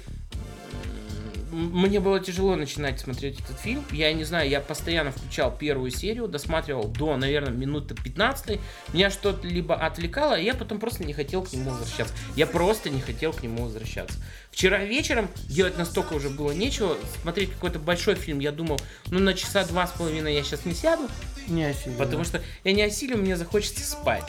[1.52, 3.84] мне было тяжело начинать смотреть этот фильм.
[3.91, 8.60] Я не знаю, я постоянно включал первую серию, досматривал до, наверное, минуты 15.
[8.93, 12.14] Меня что-то либо отвлекало, и я потом просто не хотел к нему возвращаться.
[12.36, 14.18] Я просто не хотел к нему возвращаться.
[14.52, 16.98] Вчера вечером делать настолько уже было нечего.
[17.22, 18.80] Смотреть какой-то большой фильм, я думал,
[19.12, 21.08] ну на часа два с половиной я сейчас не сяду.
[21.48, 21.95] Не осилю.
[21.98, 24.26] Потому что я не осилю, мне захочется спать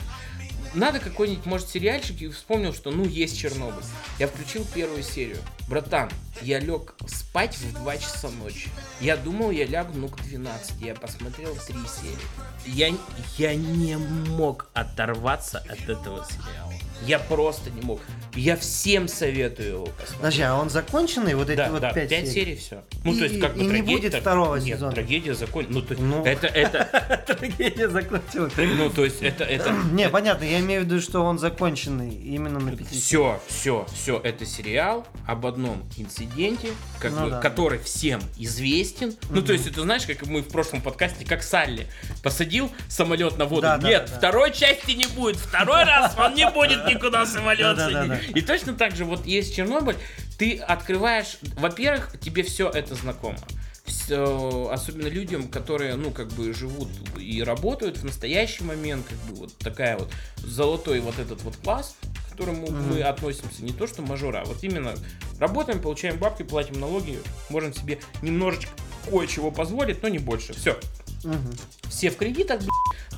[0.75, 3.85] надо какой-нибудь, может, сериальчик, и вспомнил, что, ну, есть Чернобыль.
[4.19, 5.39] Я включил первую серию.
[5.69, 6.11] Братан,
[6.43, 8.69] я лег спать в 2 часа ночи.
[9.01, 10.81] Я думал, я лягу, ну, к 12.
[10.81, 12.19] Я посмотрел три серии.
[12.67, 12.95] Я,
[13.37, 16.73] я не мог оторваться от этого сериала.
[17.03, 18.01] Я просто не мог.
[18.39, 20.17] Я всем советую его посмотреть.
[20.17, 21.35] Подожди, а он законченный?
[21.35, 22.27] Вот эти да, вот да, пять, серий?
[22.27, 22.85] серий все.
[23.05, 24.93] Ну, и, то есть, как и, бы, не будет второго Нет, сезона?
[24.93, 25.75] трагедия закончена.
[25.75, 27.25] Ну, то, ну, это, это...
[27.27, 28.53] Трагедия закончилась.
[28.57, 29.43] Ну, то есть, это...
[29.43, 33.87] это не, понятно, я имею в виду, что он законченный именно на пяти Все, все,
[33.93, 34.21] все.
[34.23, 36.69] Это сериал об одном инциденте,
[37.01, 37.41] как ну, бы, да.
[37.41, 39.17] который всем известен.
[39.31, 41.89] Ну, то есть, это знаешь, как мы в прошлом подкасте, как Салли
[42.23, 43.63] посадил самолет на воду.
[43.63, 45.37] Да, Нет, да, да, второй части не будет.
[45.37, 48.21] Второй раз он не будет никуда самолет да.
[48.35, 49.97] И точно так же вот есть Чернобыль,
[50.39, 53.39] ты открываешь, во-первых, тебе все это знакомо.
[53.85, 59.41] Все, особенно людям, которые, ну, как бы живут и работают в настоящий момент, как бы
[59.41, 62.95] вот такая вот золотой вот этот вот класс, к которому mm-hmm.
[62.95, 64.95] мы относимся, не то что мажора, а вот именно
[65.39, 67.19] работаем, получаем бабки, платим налоги,
[67.49, 68.73] можем себе немножечко
[69.09, 70.53] кое-чего позволить, но не больше.
[70.53, 70.79] Все.
[71.25, 71.89] Угу.
[71.89, 72.61] Все в кредитах,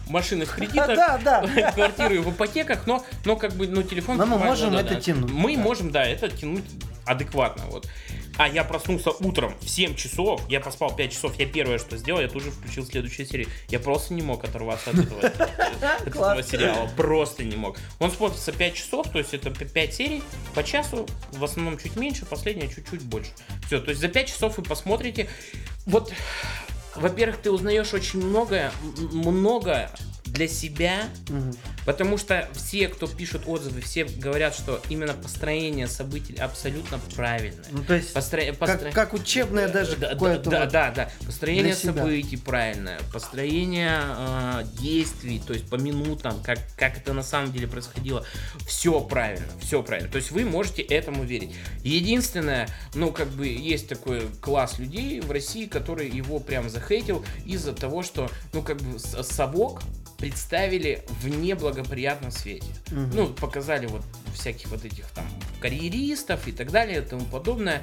[0.09, 1.73] машины в кредитах, да, да.
[1.75, 4.17] квартиры в ипотеках, но, но как бы, ну, телефон...
[4.17, 5.01] Но мы можем да, это да.
[5.01, 5.31] тянуть.
[5.31, 5.63] Мы да.
[5.63, 6.65] можем, да, это тянуть
[7.05, 7.89] адекватно, вот.
[8.37, 12.21] А я проснулся утром в 7 часов, я поспал 5 часов, я первое, что сделал,
[12.21, 13.49] я тут же включил следующую серию.
[13.69, 15.21] Я просто не мог оторваться от этого,
[16.07, 17.77] этого сериала, просто не мог.
[17.99, 20.23] Он смотрится 5 часов, то есть это 5 серий
[20.55, 23.33] по часу, в основном чуть меньше, последняя чуть-чуть больше.
[23.67, 25.29] Все, то есть за 5 часов вы посмотрите.
[25.85, 26.11] Вот
[26.97, 28.73] во-первых, ты узнаешь очень многое,
[29.13, 29.91] много
[30.33, 31.55] для себя, Мгм.
[31.85, 37.65] потому что все, кто пишут отзывы, все говорят, что именно построение событий абсолютно правильное.
[37.71, 40.73] Ну, то есть, Постро- как, постро- как учебное даже да, какое-то да, вот.
[40.73, 41.11] да, да.
[41.27, 41.95] Построение для себя.
[41.95, 47.67] событий правильное, построение э, действий, то есть по минутам, как, как это на самом деле
[47.67, 48.25] происходило.
[48.67, 50.11] Все правильно, все правильно.
[50.11, 51.55] То есть вы можете этому верить.
[51.83, 57.73] Единственное, ну, как бы есть такой класс людей в России, который его прям захейтил из-за
[57.73, 59.83] того, что, ну, как бы совок
[60.21, 62.67] представили в неблагоприятном свете.
[62.91, 63.11] Мгм.
[63.15, 64.03] Ну, показали вот
[64.35, 65.27] всяких вот этих там
[65.61, 67.83] карьеристов и так далее и тому подобное.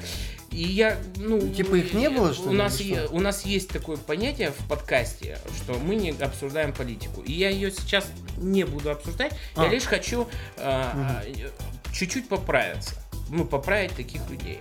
[0.52, 1.50] И я, ну...
[1.50, 4.68] Типа их не было, что у ли, нас, е- у нас есть такое понятие в
[4.68, 7.22] подкасте, что мы не обсуждаем политику.
[7.22, 8.08] И я ее сейчас
[8.38, 9.34] не буду обсуждать.
[9.56, 9.66] А.
[9.66, 10.28] Я лишь хочу
[10.58, 11.50] э,
[11.92, 12.96] чуть-чуть поправиться.
[13.30, 14.60] Ну, поправить таких людей.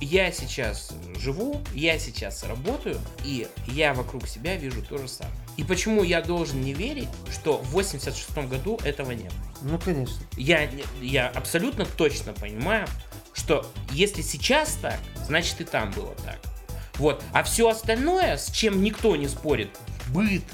[0.00, 5.36] Я сейчас живу, я сейчас работаю, и я вокруг себя вижу то же самое.
[5.58, 9.32] И почему я должен не верить, что в 86 году этого нет?
[9.60, 10.16] Ну, конечно.
[10.36, 10.70] Я,
[11.02, 12.86] я абсолютно точно понимаю,
[13.34, 16.38] что если сейчас так, значит и там было так.
[16.94, 17.24] Вот.
[17.32, 19.70] А все остальное, с чем никто не спорит,
[20.10, 20.44] быт,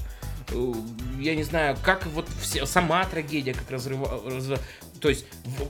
[0.48, 0.72] э,
[1.20, 4.59] я не знаю, как вот все, сама трагедия, как разрыва, разрыва
[5.05, 5.26] то есть,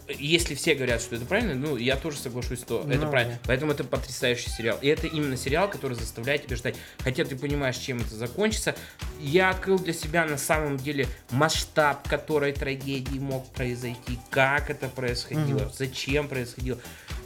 [0.09, 3.41] если все говорят, что это правильно, ну, я тоже соглашусь, что ну, это правильно.
[3.47, 4.79] Поэтому это потрясающий сериал.
[4.81, 6.77] И это именно сериал, который заставляет тебя ждать.
[7.01, 8.77] Хотя ты понимаешь, чем это закончится.
[9.21, 15.65] Я открыл для себя на самом деле масштаб, которой трагедии мог произойти, как это происходило,
[15.65, 15.73] угу.
[15.77, 16.79] зачем происходило.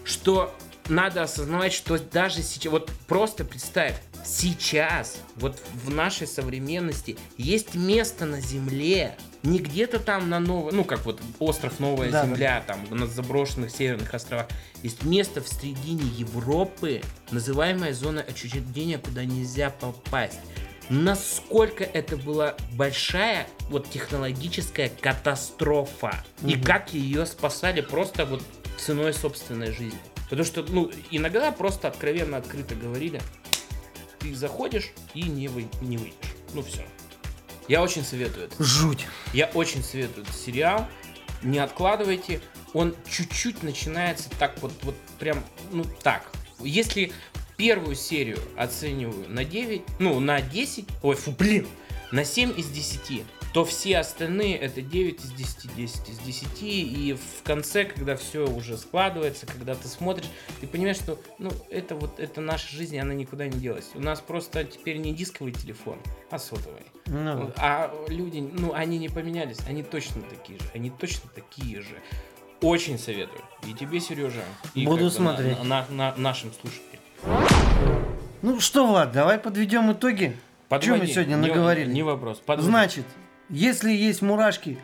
[0.02, 0.56] Что
[0.88, 3.94] надо осознавать, что даже сейчас, вот просто представь,
[4.24, 10.84] сейчас, вот в нашей современности есть место на Земле, не где-то там на новой, ну
[10.84, 12.74] как вот остров Новая да, Земля, да.
[12.74, 14.46] там на заброшенных северных островах,
[14.82, 20.40] есть место в середине Европы, называемая зона отчуждения, куда нельзя попасть.
[20.90, 26.24] Насколько это была большая вот технологическая катастрофа.
[26.40, 26.50] Угу.
[26.50, 28.42] И как ее спасали просто вот
[28.78, 29.98] ценой собственной жизни.
[30.30, 33.20] Потому что, ну, иногда просто откровенно, открыто говорили,
[34.18, 36.16] ты заходишь и не, вы, не выйдешь.
[36.54, 36.86] Ну все.
[37.68, 38.62] Я очень советую это.
[38.62, 39.06] Жуть.
[39.32, 40.88] Я очень советую этот сериал.
[41.42, 42.40] Не откладывайте.
[42.72, 46.30] Он чуть-чуть начинается так вот, вот прям, ну так.
[46.60, 47.12] Если
[47.56, 51.66] первую серию оцениваю на 9, ну, на 10, ой, фу, блин,
[52.10, 53.24] на 7 из 10,
[53.58, 58.46] то все остальные это 9 из 10, 10 из 10, и в конце, когда все
[58.46, 60.28] уже складывается, когда ты смотришь,
[60.60, 63.90] ты понимаешь, что, ну, это вот, это наша жизнь, она никуда не делась.
[63.96, 65.98] У нас просто теперь не дисковый телефон,
[66.30, 66.84] а сотовый.
[67.06, 67.50] Ну.
[67.56, 72.00] А люди, ну, они не поменялись, они точно такие же, они точно такие же.
[72.60, 73.42] Очень советую.
[73.66, 74.44] И тебе, Сережа,
[74.76, 75.58] и Буду смотреть.
[75.64, 77.02] На, на, на нашим слушателям.
[78.40, 80.36] Ну что, Влад, давай подведем итоги.
[80.68, 80.92] Подводи.
[80.92, 81.90] Чем мы сегодня не, наговорили?
[81.90, 82.38] Не вопрос.
[82.38, 82.70] Подводи.
[82.70, 83.04] Значит,
[83.48, 84.78] если есть мурашки,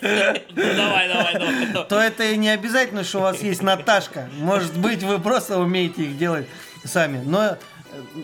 [0.00, 1.84] давай, давай, давай.
[1.88, 4.28] То это и не обязательно, что у вас есть Наташка.
[4.38, 6.46] Может быть, вы просто умеете их делать
[6.84, 7.22] сами.
[7.24, 7.56] Но э,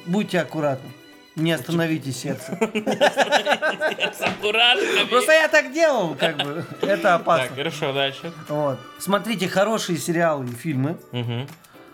[0.07, 0.90] будьте аккуратны.
[1.36, 2.59] Не остановите сердце.
[5.09, 6.66] Просто я так делал, как бы.
[6.82, 7.46] Это опасно.
[7.46, 8.32] Так, хорошо, дальше.
[8.49, 8.80] Вот.
[8.99, 10.99] Смотрите хорошие сериалы и фильмы.
[11.12, 11.46] Угу.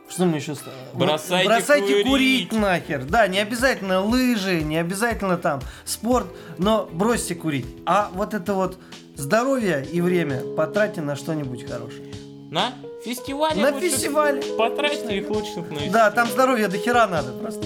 [0.08, 0.54] Что мы еще
[0.92, 2.06] Бросайте, Бросайте курить.
[2.06, 3.04] курить нахер.
[3.04, 6.26] Да, не обязательно лыжи, не обязательно там спорт,
[6.58, 7.66] но бросьте курить.
[7.86, 8.78] А вот это вот
[9.16, 12.12] здоровье и время потратьте на что-нибудь хорошее.
[12.50, 12.72] На
[13.04, 13.60] фестивале?
[13.60, 14.42] На фестивале.
[14.56, 15.90] Потратьте их лучше на.
[15.90, 17.62] Да, там здоровья до хера надо просто.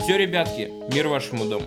[0.00, 1.66] Все, ребятки, мир вашему дому.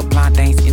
[0.00, 0.67] the blind things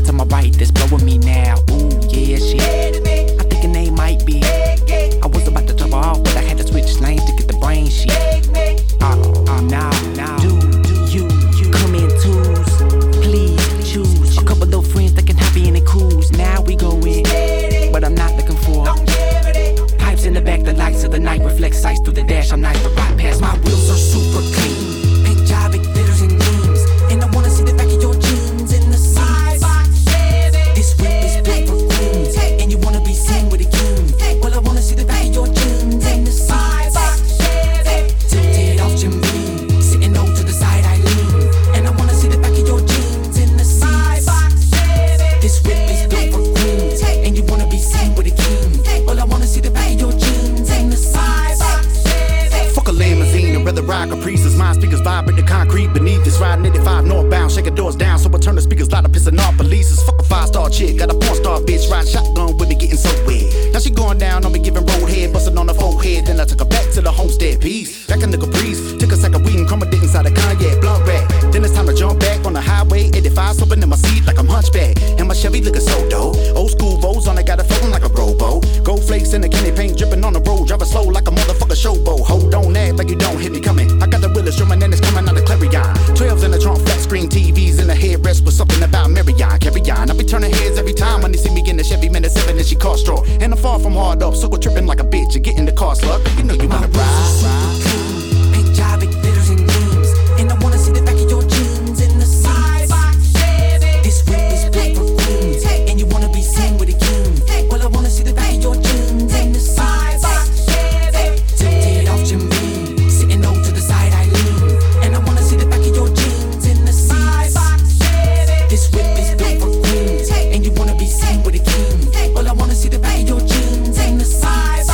[121.44, 122.34] with a king.
[122.34, 124.90] Well, I wanna see the back of your jeans and the seats.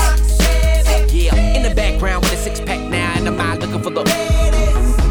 [1.14, 4.04] Yeah, in the background with a six pack now, and I'm out looking for the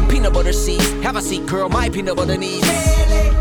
[0.09, 0.91] peanut butter seeds.
[1.03, 2.67] Have a seat, girl, my peanut butter needs.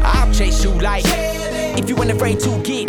[0.03, 2.89] I'll chase you like if you ain't afraid to get.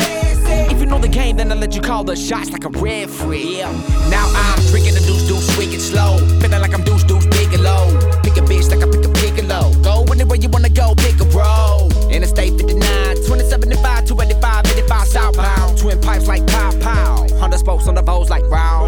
[0.71, 3.57] If you know the game, then I'll let you call the shots like a referee.
[3.59, 3.71] Yeah.
[4.09, 6.17] Now I'm drinking the deuce deuce, wicked slow.
[6.41, 7.20] Feeling like I'm deuce deuce,
[17.61, 18.80] spokes on the bows like wow.